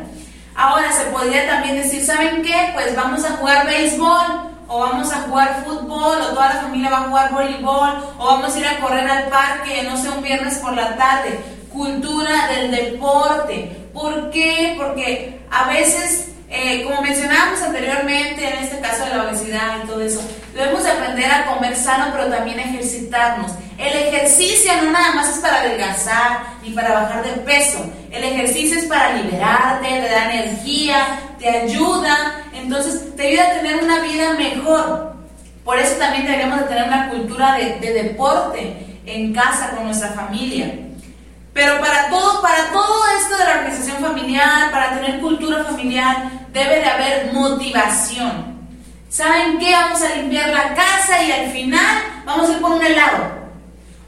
Ahora 0.54 0.90
se 0.90 1.04
podría 1.10 1.46
también 1.46 1.76
decir, 1.76 2.04
¿saben 2.04 2.42
qué? 2.42 2.70
Pues 2.74 2.96
vamos 2.96 3.24
a 3.24 3.36
jugar 3.36 3.66
béisbol 3.66 4.48
o 4.68 4.80
vamos 4.80 5.10
a 5.12 5.22
jugar 5.22 5.64
fútbol, 5.64 6.20
o 6.20 6.34
toda 6.34 6.54
la 6.54 6.60
familia 6.60 6.90
va 6.90 6.98
a 6.98 7.08
jugar 7.08 7.32
voleibol, 7.32 7.90
o 8.18 8.26
vamos 8.26 8.54
a 8.54 8.58
ir 8.58 8.66
a 8.66 8.78
correr 8.80 9.10
al 9.10 9.24
parque, 9.28 9.82
no 9.84 9.96
sé, 9.96 10.10
un 10.10 10.22
viernes 10.22 10.58
por 10.58 10.74
la 10.74 10.94
tarde. 10.96 11.40
Cultura 11.72 12.48
del 12.48 12.70
deporte. 12.70 13.88
¿Por 13.94 14.30
qué? 14.30 14.74
Porque 14.76 15.40
a 15.50 15.68
veces, 15.68 16.32
eh, 16.50 16.84
como 16.84 17.00
mencionábamos 17.02 17.62
anteriormente, 17.62 18.46
en 18.46 18.64
este 18.64 18.78
caso 18.80 19.04
de 19.04 19.14
la 19.14 19.24
obesidad 19.24 19.82
y 19.82 19.86
todo 19.86 20.02
eso, 20.02 20.20
debemos 20.54 20.84
aprender 20.86 21.30
a 21.30 21.46
comer 21.46 21.74
sano, 21.74 22.08
pero 22.12 22.28
también 22.28 22.60
ejercitarnos. 22.60 23.52
El 23.78 23.96
ejercicio 23.96 24.72
no 24.82 24.90
nada 24.90 25.14
más 25.14 25.28
es 25.28 25.38
para 25.38 25.60
adelgazar 25.60 26.40
ni 26.62 26.70
para 26.70 26.94
bajar 26.94 27.22
de 27.22 27.30
peso. 27.42 27.78
El 28.10 28.24
ejercicio 28.24 28.76
es 28.76 28.86
para 28.86 29.14
liberarte, 29.14 29.86
te 29.86 30.08
da 30.08 30.34
energía, 30.34 31.20
te 31.38 31.48
ayuda, 31.48 32.42
entonces 32.52 33.14
te 33.14 33.28
ayuda 33.28 33.44
a 33.44 33.60
tener 33.60 33.84
una 33.84 34.00
vida 34.00 34.32
mejor. 34.32 35.14
Por 35.64 35.78
eso 35.78 35.94
también 35.94 36.24
deberíamos 36.24 36.58
de 36.58 36.64
tener 36.64 36.88
una 36.88 37.08
cultura 37.08 37.54
de, 37.54 37.78
de 37.78 37.92
deporte 38.02 39.00
en 39.06 39.32
casa 39.32 39.70
con 39.70 39.84
nuestra 39.84 40.08
familia. 40.08 40.74
Pero 41.52 41.78
para 41.78 42.10
todo, 42.10 42.42
para 42.42 42.72
todo 42.72 43.00
esto 43.20 43.36
de 43.36 43.44
la 43.44 43.58
organización 43.58 43.98
familiar, 43.98 44.72
para 44.72 45.00
tener 45.00 45.20
cultura 45.20 45.62
familiar, 45.62 46.48
debe 46.52 46.80
de 46.80 46.84
haber 46.84 47.32
motivación. 47.32 48.58
¿Saben 49.08 49.58
qué? 49.58 49.72
Vamos 49.72 50.02
a 50.02 50.16
limpiar 50.16 50.48
la 50.48 50.74
casa 50.74 51.22
y 51.22 51.30
al 51.30 51.50
final 51.52 52.02
vamos 52.26 52.48
a 52.48 52.52
ir 52.52 52.60
por 52.60 52.72
un 52.72 52.84
helado. 52.84 53.37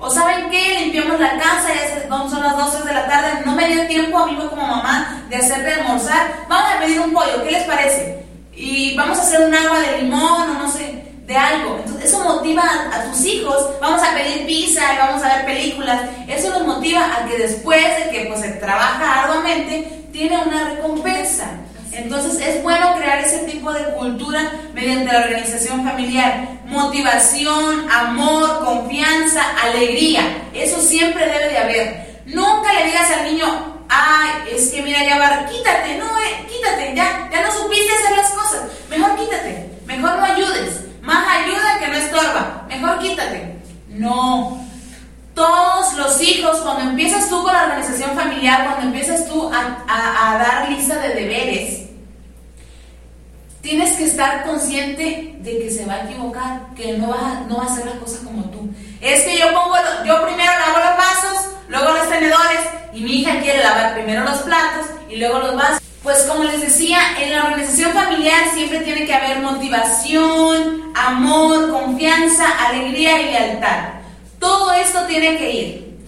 O 0.03 0.11
saben 0.11 0.49
qué, 0.49 0.81
limpiamos 0.81 1.21
la 1.21 1.37
casa, 1.37 1.69
ya 1.75 2.09
son 2.09 2.43
las 2.43 2.57
12 2.57 2.89
de 2.89 2.95
la 2.95 3.07
tarde, 3.07 3.43
no 3.45 3.53
me 3.53 3.69
dio 3.69 3.87
tiempo 3.87 4.19
a 4.19 4.27
mí 4.27 4.35
como 4.35 4.67
mamá 4.67 5.25
de 5.29 5.37
hacer 5.37 5.63
de 5.63 5.75
almorzar, 5.75 6.47
vamos 6.49 6.71
a 6.75 6.81
pedir 6.81 7.01
un 7.01 7.13
pollo, 7.13 7.45
¿qué 7.45 7.51
les 7.51 7.65
parece? 7.65 8.25
Y 8.55 8.97
vamos 8.97 9.19
a 9.19 9.23
hacer 9.23 9.47
un 9.47 9.55
agua 9.55 9.79
de 9.79 10.03
limón 10.03 10.51
o 10.51 10.55
no 10.55 10.71
sé, 10.71 11.05
de 11.27 11.37
algo. 11.37 11.77
Entonces 11.77 12.07
eso 12.07 12.25
motiva 12.25 12.63
a, 12.63 13.11
tus 13.11 13.25
hijos, 13.27 13.79
vamos 13.79 14.03
a 14.03 14.15
pedir 14.15 14.47
pizza 14.47 14.81
y 14.95 14.97
vamos 14.97 15.23
a 15.23 15.37
ver 15.37 15.45
películas, 15.45 16.01
eso 16.27 16.51
los 16.51 16.67
motiva 16.67 17.05
a 17.05 17.27
que 17.27 17.37
después 17.37 17.85
de 17.99 18.11
que 18.11 18.27
pues 18.27 18.41
se 18.41 18.49
trabaja 18.53 19.25
arduamente, 19.25 20.07
tiene 20.13 20.39
una 20.39 20.71
recompensa. 20.71 21.45
Entonces 21.93 22.41
es 22.47 22.63
bueno 22.63 22.95
crear 22.97 23.19
ese 23.19 23.39
tipo 23.41 23.73
de 23.73 23.85
cultura 23.95 24.53
mediante 24.75 25.13
la 25.13 25.21
organización 25.21 25.85
familiar. 25.85 26.61
Motivación, 26.67 27.91
amor, 27.91 28.65
confianza, 28.65 29.43
alegría. 29.63 30.23
Eso 30.55 30.81
siempre 30.81 31.27
debe 31.27 31.49
de 31.49 31.59
haber. 31.59 32.23
Nunca 32.27 32.73
le 32.75 32.87
digas 32.87 33.11
al 33.11 33.25
niño, 33.33 33.47
ay, 33.89 34.53
es 34.53 34.69
que 34.69 34.83
mira, 34.83 35.05
ya 35.05 35.19
va, 35.19 35.47
quítate, 35.47 35.99
no, 35.99 36.07
eh, 36.19 36.47
quítate, 36.49 36.95
ya, 36.95 37.29
ya 37.33 37.43
no 37.43 37.53
supiste 37.53 37.93
hacer 37.93 38.17
las 38.17 38.31
cosas. 38.31 38.63
Mejor 38.89 39.17
quítate, 39.17 39.71
mejor 39.87 40.17
no 40.17 40.25
ayudes. 40.25 40.81
Más 41.03 41.27
ayuda 41.29 41.79
que 41.81 41.89
no 41.89 41.95
estorba. 41.95 42.67
Mejor 42.69 42.99
quítate. 43.01 43.57
No. 43.89 44.70
Todos 45.35 45.95
los 45.95 46.21
hijos, 46.23 46.59
cuando 46.59 46.91
empiezas 46.91 47.29
tú 47.29 47.43
con 47.43 47.53
la 47.53 47.65
organización 47.65 48.11
familiar, 48.13 48.65
cuando 48.65 48.87
empiezas 48.87 49.29
tú 49.29 49.51
a, 49.53 50.39
dar 50.39 50.71
lista 50.71 50.97
de 50.99 51.15
deberes, 51.15 51.89
tienes 53.61 53.97
que 53.97 54.05
estar 54.05 54.45
consciente 54.45 55.37
de 55.39 55.59
que 55.59 55.71
se 55.71 55.87
va 55.87 55.95
a 55.95 56.05
equivocar, 56.05 56.75
que 56.75 56.99
no 56.99 57.09
va, 57.09 57.45
no 57.49 57.59
va 57.59 57.65
a 57.65 57.67
hacer 57.67 57.87
las 57.87 57.97
cosas 57.97 58.21
como 58.21 58.45
tú. 58.51 58.69
Es 59.01 59.23
que 59.23 59.39
yo 59.39 59.47
pongo, 59.53 59.77
yo 60.07 60.27
primero 60.27 60.53
lavo 60.53 60.79
los 60.79 60.97
vasos, 60.97 61.53
luego 61.69 61.93
los 61.93 62.09
tenedores, 62.09 62.61
y 62.93 63.01
mi 63.01 63.21
hija 63.21 63.41
quiere 63.41 63.63
lavar 63.63 63.95
primero 63.95 64.25
los 64.25 64.39
platos 64.41 64.87
y 65.09 65.17
luego 65.17 65.39
los 65.39 65.57
vasos. 65.57 65.81
Pues 66.03 66.23
como 66.23 66.45
les 66.45 66.63
decía, 66.63 66.99
en 67.21 67.31
la 67.33 67.45
organización 67.45 67.93
familiar 67.93 68.51
siempre 68.55 68.81
tiene 68.81 69.05
que 69.05 69.15
haber 69.15 69.41
motivación, 69.41 70.93
amor, 70.95 71.71
confianza, 71.71 72.47
alegría 72.67 73.21
y 73.21 73.25
lealtad. 73.27 74.00
Todo 74.41 74.73
esto 74.73 75.03
tiene 75.03 75.37
que 75.37 75.51
ir. 75.53 76.01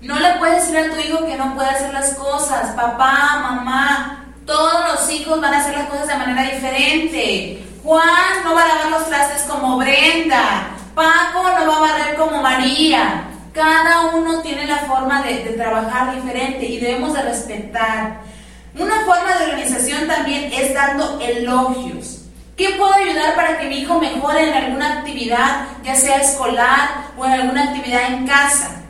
No 0.00 0.18
le 0.18 0.32
puedes 0.38 0.62
decir 0.62 0.78
a 0.78 0.92
tu 0.92 1.00
hijo 1.00 1.24
que 1.24 1.36
no 1.36 1.54
puede 1.54 1.68
hacer 1.68 1.92
las 1.92 2.14
cosas. 2.14 2.70
Papá, 2.74 3.38
mamá, 3.42 4.24
todos 4.46 4.90
los 4.90 5.10
hijos 5.10 5.40
van 5.40 5.54
a 5.54 5.60
hacer 5.60 5.76
las 5.76 5.88
cosas 5.88 6.08
de 6.08 6.16
manera 6.16 6.42
diferente. 6.50 7.62
Juan 7.84 8.42
no 8.42 8.54
va 8.54 8.62
a 8.62 8.68
lavar 8.68 8.90
los 8.90 9.06
trastes 9.06 9.42
como 9.42 9.76
Brenda. 9.76 10.70
Paco 10.94 11.42
no 11.42 11.66
va 11.66 11.76
a 11.76 11.80
barrer 11.80 12.16
como 12.16 12.42
María. 12.42 13.24
Cada 13.52 14.06
uno 14.14 14.40
tiene 14.40 14.66
la 14.66 14.78
forma 14.78 15.22
de, 15.22 15.44
de 15.44 15.50
trabajar 15.50 16.14
diferente 16.14 16.64
y 16.64 16.80
debemos 16.80 17.12
de 17.12 17.22
respetar. 17.22 18.20
Una 18.78 19.04
forma 19.04 19.36
de 19.38 19.44
organización 19.44 20.08
también 20.08 20.52
es 20.52 20.74
dando 20.74 21.20
elogios. 21.20 22.13
¿Qué 22.56 22.70
puedo 22.78 22.92
ayudar 22.92 23.34
para 23.34 23.58
que 23.58 23.68
mi 23.68 23.80
hijo 23.80 23.98
mejore 23.98 24.48
en 24.48 24.54
alguna 24.54 25.00
actividad, 25.00 25.66
ya 25.82 25.96
sea 25.96 26.18
escolar 26.18 27.08
o 27.18 27.26
en 27.26 27.32
alguna 27.32 27.64
actividad 27.64 28.12
en 28.12 28.28
casa? 28.28 28.82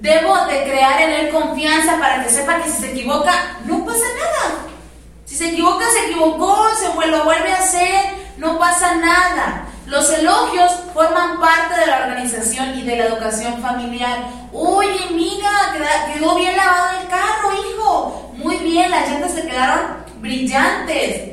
Debo 0.00 0.34
de 0.46 0.64
crear 0.64 1.02
en 1.02 1.10
él 1.10 1.30
confianza 1.30 1.98
para 1.98 2.22
que 2.22 2.30
sepa 2.30 2.62
que 2.62 2.70
si 2.70 2.80
se 2.80 2.90
equivoca, 2.92 3.58
no 3.66 3.84
pasa 3.84 4.04
nada. 4.16 4.54
Si 5.26 5.36
se 5.36 5.50
equivoca, 5.50 5.84
se 5.90 6.06
equivocó, 6.06 6.68
se 6.76 6.86
lo 7.08 7.24
vuelve 7.24 7.52
a 7.52 7.58
hacer, 7.58 8.04
no 8.38 8.58
pasa 8.58 8.94
nada. 8.94 9.66
Los 9.86 10.10
elogios 10.10 10.72
forman 10.94 11.38
parte 11.40 11.80
de 11.80 11.86
la 11.86 12.06
organización 12.06 12.78
y 12.78 12.82
de 12.82 12.96
la 12.96 13.04
educación 13.06 13.60
familiar. 13.60 14.30
Oye, 14.50 15.10
mira, 15.10 15.50
quedó 16.14 16.36
bien 16.36 16.56
lavado 16.56 17.00
el 17.02 17.08
carro, 17.08 17.52
hijo. 17.52 18.32
Muy 18.36 18.56
bien, 18.56 18.90
las 18.90 19.10
llantas 19.10 19.32
se 19.34 19.46
quedaron 19.46 20.04
brillantes. 20.20 21.32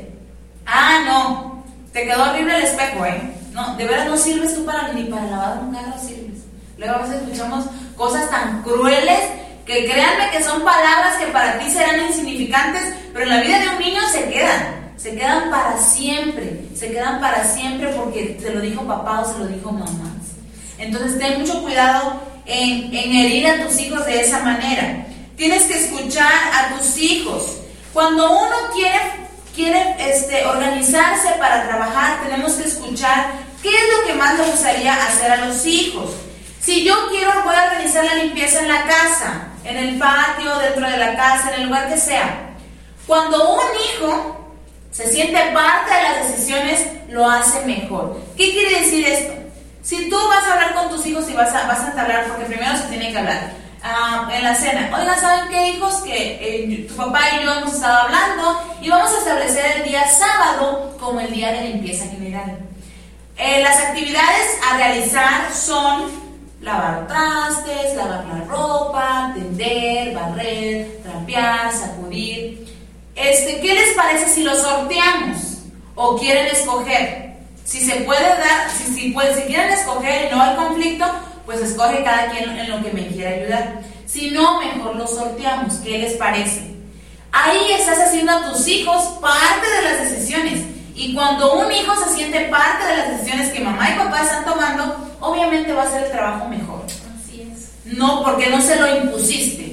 Ah, 0.66 1.00
no, 1.06 1.51
te 1.92 2.04
quedó 2.04 2.30
horrible 2.30 2.56
el 2.56 2.62
espejo, 2.64 3.04
¿eh? 3.04 3.20
No, 3.52 3.76
de 3.76 3.84
verdad 3.84 4.06
no 4.06 4.16
sirves 4.16 4.54
tú 4.54 4.64
para 4.64 4.92
ni 4.92 5.04
para 5.04 5.26
lavar 5.26 5.58
un 5.58 5.74
carro, 5.74 5.92
sirves. 5.98 6.42
Luego 6.78 6.94
a 6.94 7.02
veces 7.02 7.22
escuchamos 7.22 7.66
cosas 7.96 8.30
tan 8.30 8.62
crueles 8.62 9.20
que 9.66 9.84
créanme 9.84 10.30
que 10.30 10.42
son 10.42 10.62
palabras 10.62 11.16
que 11.18 11.26
para 11.26 11.58
ti 11.58 11.70
serán 11.70 12.06
insignificantes, 12.06 12.94
pero 13.12 13.24
en 13.24 13.30
la 13.30 13.40
vida 13.42 13.58
de 13.60 13.68
un 13.68 13.78
niño 13.78 14.00
se 14.10 14.28
quedan 14.30 14.82
se 15.02 15.16
quedan 15.16 15.50
para 15.50 15.76
siempre, 15.78 16.60
se 16.76 16.92
quedan 16.92 17.20
para 17.20 17.44
siempre 17.44 17.88
porque 17.88 18.38
se 18.40 18.54
lo 18.54 18.60
dijo 18.60 18.86
papá 18.86 19.22
o 19.22 19.32
se 19.32 19.38
lo 19.40 19.46
dijo 19.48 19.72
mamá. 19.72 20.14
Entonces 20.78 21.18
ten 21.18 21.40
mucho 21.40 21.60
cuidado 21.60 22.20
en, 22.46 22.94
herir 22.94 23.48
a 23.48 23.66
tus 23.66 23.80
hijos 23.80 24.06
de 24.06 24.20
esa 24.20 24.40
manera. 24.44 25.06
Tienes 25.36 25.64
que 25.64 25.76
escuchar 25.76 26.32
a 26.52 26.76
tus 26.76 26.96
hijos. 26.98 27.58
Cuando 27.92 28.30
uno 28.30 28.54
quiere, 28.74 29.21
quiere 29.54 29.96
este, 29.98 30.44
organizarse 30.46 31.30
para 31.38 31.66
trabajar, 31.66 32.22
tenemos 32.22 32.52
que 32.54 32.68
escuchar 32.68 33.32
qué 33.62 33.68
es 33.68 33.84
lo 33.96 34.06
que 34.06 34.14
más 34.14 34.38
le 34.38 34.44
gustaría 34.44 34.94
hacer 34.94 35.30
a 35.30 35.46
los 35.46 35.64
hijos. 35.66 36.10
Si 36.60 36.84
yo 36.84 36.94
quiero, 37.10 37.30
voy 37.44 37.54
a 37.54 37.64
organizar 37.64 38.04
la 38.04 38.14
limpieza 38.14 38.60
en 38.60 38.68
la 38.68 38.84
casa, 38.84 39.48
en 39.64 39.76
el 39.76 39.98
patio, 39.98 40.56
dentro 40.58 40.88
de 40.88 40.96
la 40.96 41.16
casa, 41.16 41.54
en 41.54 41.62
el 41.62 41.66
lugar 41.68 41.88
que 41.88 41.98
sea. 41.98 42.50
Cuando 43.06 43.54
un 43.54 43.60
hijo 43.80 44.54
se 44.90 45.10
siente 45.10 45.38
parte 45.52 45.94
de 45.94 46.02
las 46.02 46.28
decisiones, 46.28 46.86
lo 47.08 47.28
hace 47.28 47.64
mejor. 47.64 48.20
¿Qué 48.36 48.52
quiere 48.52 48.80
decir 48.80 49.06
esto? 49.06 49.32
Si 49.82 50.08
tú 50.08 50.16
vas 50.28 50.44
a 50.44 50.54
hablar 50.54 50.74
con 50.74 50.90
tus 50.90 51.04
hijos 51.06 51.28
y 51.28 51.32
vas 51.32 51.52
a, 51.52 51.66
vas 51.66 51.80
a 51.80 52.00
hablar, 52.00 52.26
porque 52.28 52.44
primero 52.44 52.76
se 52.76 52.84
tiene 52.84 53.10
que 53.10 53.18
hablar 53.18 53.61
ah, 53.82 54.28
en 54.32 54.44
la 54.44 54.54
cena, 54.54 54.90
oiga, 54.96 55.18
¿saben 55.18 55.48
qué 55.50 55.70
hijos? 55.70 55.96
Que 56.02 56.38
eh, 56.40 56.86
tu 56.88 56.94
papá 56.94 57.20
y 57.34 57.44
yo 57.44 57.52
hemos 57.52 57.74
estado 57.74 57.98
hablando 57.98 58.60
y 58.80 58.88
vamos 58.88 59.12
a 59.12 59.18
establecer 59.18 59.76
el 59.78 59.88
día 59.88 60.08
sábado 60.08 60.96
como 60.98 61.20
el 61.20 61.32
día 61.32 61.52
de 61.52 61.68
limpieza 61.68 62.06
general. 62.06 62.58
Eh, 63.36 63.60
las 63.62 63.78
actividades 63.78 64.58
a 64.70 64.76
realizar 64.76 65.52
son 65.52 66.10
lavar 66.60 67.06
trastes, 67.08 67.96
lavar 67.96 68.24
la 68.26 68.44
ropa, 68.44 69.32
tender, 69.34 70.14
barrer, 70.14 71.00
trapear, 71.02 71.72
sacudir. 71.72 72.66
Este, 73.14 73.60
¿Qué 73.60 73.74
les 73.74 73.94
parece 73.94 74.28
si 74.28 74.42
lo 74.42 74.54
sorteamos? 74.54 75.58
¿O 75.94 76.16
quieren 76.16 76.46
escoger? 76.46 77.32
Si 77.64 77.80
se 77.80 78.00
puede 78.02 78.22
dar, 78.22 78.70
si, 78.70 78.84
si, 78.84 79.12
si 79.12 79.42
quieren 79.46 79.70
escoger 79.70 80.26
y 80.26 80.34
no 80.34 80.42
hay 80.42 80.56
conflicto, 80.56 81.06
pues 81.44 81.60
escoge 81.60 82.04
cada 82.04 82.30
quien 82.30 82.50
en 82.50 82.70
lo 82.70 82.82
que 82.82 82.92
me 82.92 83.08
quiera 83.08 83.30
ayudar. 83.30 83.80
Si 84.06 84.30
no, 84.30 84.60
mejor 84.60 84.96
lo 84.96 85.06
sorteamos. 85.06 85.74
¿Qué 85.76 85.98
les 85.98 86.14
parece? 86.14 86.72
Ahí 87.32 87.72
estás 87.72 87.98
haciendo 87.98 88.32
a 88.32 88.50
tus 88.50 88.66
hijos 88.68 89.02
parte 89.20 89.66
de 89.68 89.82
las 89.82 90.10
decisiones. 90.10 90.62
Y 90.94 91.14
cuando 91.14 91.54
un 91.54 91.72
hijo 91.72 91.94
se 92.04 92.14
siente 92.14 92.40
parte 92.50 92.86
de 92.86 92.96
las 92.96 93.08
decisiones 93.10 93.50
que 93.50 93.60
mamá 93.60 93.90
y 93.90 93.98
papá 93.98 94.22
están 94.22 94.44
tomando, 94.44 95.10
obviamente 95.20 95.72
va 95.72 95.82
a 95.82 95.86
hacer 95.86 96.04
el 96.04 96.10
trabajo 96.10 96.48
mejor. 96.48 96.84
Así 96.84 97.50
es. 97.50 97.96
No, 97.96 98.22
porque 98.22 98.50
no 98.50 98.60
se 98.60 98.76
lo 98.76 98.96
impusiste 98.96 99.72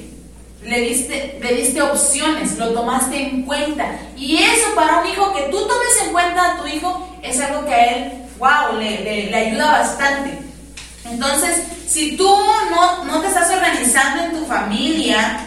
le 0.64 0.80
diste, 0.80 1.38
le 1.40 1.54
diste 1.54 1.82
opciones, 1.82 2.58
lo 2.58 2.72
tomaste 2.72 3.20
en 3.20 3.42
cuenta. 3.42 3.98
Y 4.16 4.36
eso 4.36 4.74
para 4.74 5.00
un 5.00 5.08
hijo, 5.08 5.32
que 5.34 5.42
tú 5.44 5.58
tomes 5.58 6.02
en 6.04 6.12
cuenta 6.12 6.52
a 6.52 6.56
tu 6.58 6.66
hijo, 6.66 7.18
es 7.22 7.40
algo 7.40 7.64
que 7.64 7.74
a 7.74 7.84
él, 7.86 8.12
wow, 8.38 8.78
le, 8.78 9.34
ayuda 9.34 9.78
bastante. 9.78 10.38
Entonces, 11.10 11.62
si 11.88 12.16
tú 12.16 12.28
no, 12.70 13.04
no 13.04 13.20
te 13.20 13.28
estás 13.28 13.50
organizando 13.50 14.24
en 14.24 14.32
tu 14.32 14.46
familia, 14.46 15.40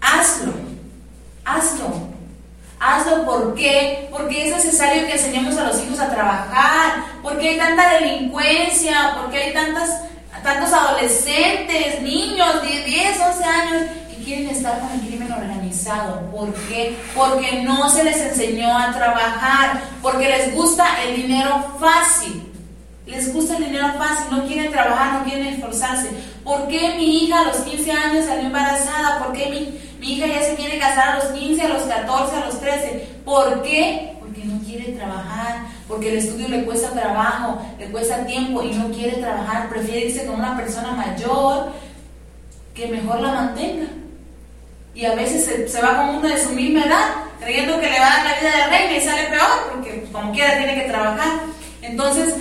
hazlo, 0.00 0.52
hazlo. 1.44 2.14
Hazlo, 2.80 3.24
¿por 3.24 3.54
qué? 3.54 4.08
Porque 4.10 4.48
es 4.48 4.56
necesario 4.56 5.06
que 5.06 5.12
enseñemos 5.12 5.56
a 5.56 5.64
los 5.64 5.82
hijos 5.82 5.98
a 6.00 6.10
trabajar, 6.10 7.04
porque 7.22 7.50
hay 7.50 7.56
tanta 7.56 7.94
delincuencia, 7.94 9.16
porque 9.20 9.38
hay 9.38 9.54
tantas, 9.54 10.02
tantos 10.42 10.70
adolescentes, 10.72 12.02
niños 12.02 12.60
de 12.62 12.84
10, 12.84 13.20
11 13.20 13.44
años 13.44 13.82
quieren 14.24 14.48
estar 14.48 14.80
con 14.80 14.90
el 14.92 15.00
crimen 15.00 15.30
organizado. 15.30 16.30
¿Por 16.30 16.52
qué? 16.68 16.96
Porque 17.14 17.62
no 17.62 17.88
se 17.90 18.04
les 18.04 18.16
enseñó 18.16 18.76
a 18.76 18.92
trabajar, 18.92 19.82
porque 20.02 20.28
les 20.28 20.54
gusta 20.54 20.86
el 21.04 21.16
dinero 21.16 21.76
fácil. 21.78 22.43
Les 23.06 23.32
gusta 23.32 23.58
el 23.58 23.66
dinero 23.66 23.92
fácil, 23.98 24.26
no 24.30 24.46
quieren 24.46 24.72
trabajar, 24.72 25.14
no 25.14 25.24
quieren 25.24 25.46
esforzarse. 25.46 26.08
¿Por 26.42 26.68
qué 26.68 26.94
mi 26.96 27.24
hija 27.24 27.40
a 27.40 27.44
los 27.44 27.58
15 27.58 27.92
años 27.92 28.26
salió 28.26 28.46
embarazada? 28.46 29.18
¿Por 29.22 29.34
qué 29.34 29.50
mi, 29.50 29.78
mi 30.00 30.14
hija 30.14 30.26
ya 30.26 30.42
se 30.42 30.54
quiere 30.54 30.78
casar 30.78 31.08
a 31.08 31.16
los 31.16 31.26
15, 31.26 31.62
a 31.62 31.68
los 31.68 31.82
14, 31.82 32.36
a 32.36 32.46
los 32.46 32.60
13? 32.60 33.08
¿Por 33.24 33.62
qué? 33.62 34.16
Porque 34.20 34.44
no 34.44 34.58
quiere 34.60 34.92
trabajar, 34.92 35.66
porque 35.86 36.12
el 36.12 36.18
estudio 36.18 36.48
le 36.48 36.64
cuesta 36.64 36.90
trabajo, 36.90 37.60
le 37.78 37.86
cuesta 37.86 38.24
tiempo 38.24 38.62
y 38.62 38.72
no 38.72 38.90
quiere 38.90 39.18
trabajar, 39.18 39.68
prefiere 39.68 40.06
irse 40.06 40.26
con 40.26 40.36
una 40.36 40.56
persona 40.56 40.92
mayor 40.92 41.72
que 42.74 42.88
mejor 42.88 43.20
la 43.20 43.32
mantenga 43.32 43.86
y 44.94 45.04
a 45.04 45.14
veces 45.14 45.70
se, 45.70 45.82
va 45.82 45.96
con 45.96 46.16
uno 46.16 46.28
de 46.28 46.42
su 46.42 46.50
misma 46.50 46.84
edad, 46.84 47.08
creyendo 47.40 47.80
que 47.80 47.90
le 47.90 47.98
va 47.98 48.06
a 48.06 48.16
dar 48.16 48.24
la 48.24 48.40
vida 48.40 48.56
de 48.56 48.66
reina 48.70 48.96
y 48.96 49.00
sale 49.00 49.24
peor, 49.24 49.72
porque 49.72 50.06
como 50.12 50.32
quiera 50.32 50.56
tiene 50.56 50.74
que 50.74 50.88
trabajar. 50.88 51.40
Entonces, 51.82 52.34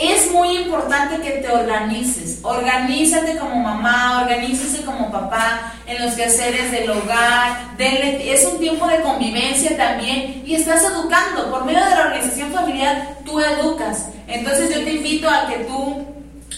es 0.00 0.32
muy 0.32 0.56
importante 0.56 1.20
que 1.20 1.38
te 1.38 1.48
organices. 1.50 2.38
Organízate 2.42 3.36
como 3.36 3.56
mamá, 3.56 4.22
organízate 4.22 4.84
como 4.84 5.12
papá 5.12 5.72
en 5.86 6.02
los 6.02 6.14
quehaceres 6.14 6.72
del 6.72 6.90
hogar. 6.90 7.74
es 7.78 8.44
un 8.46 8.58
tiempo 8.58 8.86
de 8.86 9.00
convivencia 9.02 9.76
también 9.76 10.42
y 10.46 10.54
estás 10.54 10.82
educando. 10.84 11.50
Por 11.50 11.64
medio 11.64 11.84
de 11.84 11.90
la 11.90 12.06
organización 12.06 12.52
familiar, 12.52 13.16
tú 13.26 13.40
educas. 13.40 14.08
Entonces, 14.26 14.74
yo 14.74 14.82
te 14.84 14.92
invito 14.92 15.28
a 15.28 15.46
que 15.48 15.64
tú 15.64 16.06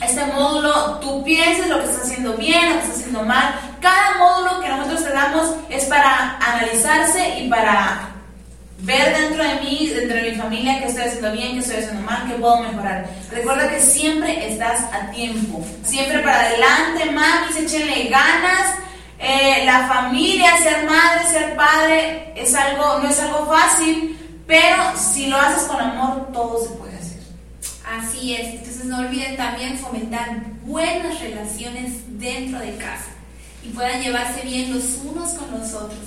este 0.01 0.25
módulo, 0.27 0.99
tú 1.01 1.23
pienses 1.23 1.69
lo 1.69 1.79
que 1.79 1.85
estás 1.85 2.05
haciendo 2.05 2.35
bien, 2.35 2.69
lo 2.69 2.75
que 2.75 2.81
estás 2.83 2.99
haciendo 2.99 3.23
mal. 3.25 3.55
Cada 3.81 4.19
módulo 4.19 4.61
que 4.61 4.69
nosotros 4.69 5.05
te 5.05 5.13
damos 5.13 5.55
es 5.69 5.85
para 5.87 6.39
analizarse 6.39 7.41
y 7.41 7.49
para 7.49 8.12
ver 8.83 9.17
dentro 9.17 9.45
de 9.45 9.55
mí, 9.61 9.89
dentro 9.89 10.17
de 10.17 10.33
mi 10.33 10.37
familia, 10.37 10.81
que 10.81 10.89
estoy 10.89 11.05
haciendo 11.05 11.33
bien, 11.33 11.53
que 11.53 11.59
estoy 11.61 11.77
haciendo 11.77 12.03
mal, 12.03 12.29
que 12.29 12.35
puedo 12.35 12.59
mejorar. 12.63 13.07
Recuerda 13.31 13.69
que 13.69 13.81
siempre 13.81 14.53
estás 14.53 14.81
a 14.93 15.11
tiempo. 15.11 15.65
Siempre 15.85 16.19
para 16.19 16.41
adelante, 16.41 17.11
mami, 17.13 17.59
échenle 17.59 18.09
ganas. 18.09 18.75
Eh, 19.19 19.63
la 19.65 19.87
familia, 19.87 20.59
ser 20.59 20.85
madre, 20.85 21.29
ser 21.31 21.55
padre, 21.55 22.33
es 22.35 22.53
algo, 22.57 22.99
no 22.99 23.09
es 23.09 23.21
algo 23.21 23.47
fácil, 23.47 24.19
pero 24.49 24.83
si 24.97 25.29
lo 25.29 25.37
haces 25.37 25.63
con 25.63 25.81
amor, 25.81 26.33
todo 26.33 26.61
se 26.61 26.71
puede 26.71 26.97
hacer. 26.97 27.21
Así 27.87 28.35
es. 28.35 28.49
Entonces 28.55 28.85
no 28.87 28.99
olviden 28.99 29.37
también 29.37 29.79
fomentar 29.79 30.41
buenas 30.65 31.21
relaciones 31.21 32.19
dentro 32.19 32.59
de 32.59 32.75
casa 32.77 33.13
y 33.65 33.69
puedan 33.69 34.03
llevarse 34.03 34.43
bien 34.43 34.75
los 34.75 34.99
unos 35.05 35.31
con 35.35 35.53
los 35.53 35.73
otros. 35.73 36.01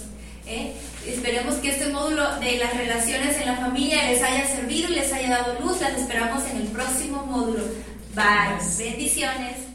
¿eh? 0.46 0.76
Esperemos 1.08 1.56
que 1.56 1.70
este 1.70 1.90
módulo 1.90 2.40
de 2.40 2.58
las 2.58 2.76
relaciones 2.76 3.38
en 3.38 3.46
la 3.46 3.58
familia 3.58 4.10
les 4.10 4.22
haya 4.24 4.46
servido 4.48 4.90
y 4.90 4.96
les 4.96 5.14
haya 5.14 5.30
dado 5.30 5.60
luz. 5.60 5.80
Las 5.82 5.94
esperamos 5.94 6.44
en 6.50 6.58
el 6.58 6.68
próximo 6.68 7.26
módulo. 7.26 7.64
Bye. 8.16 8.58
Bendiciones. 8.78 9.75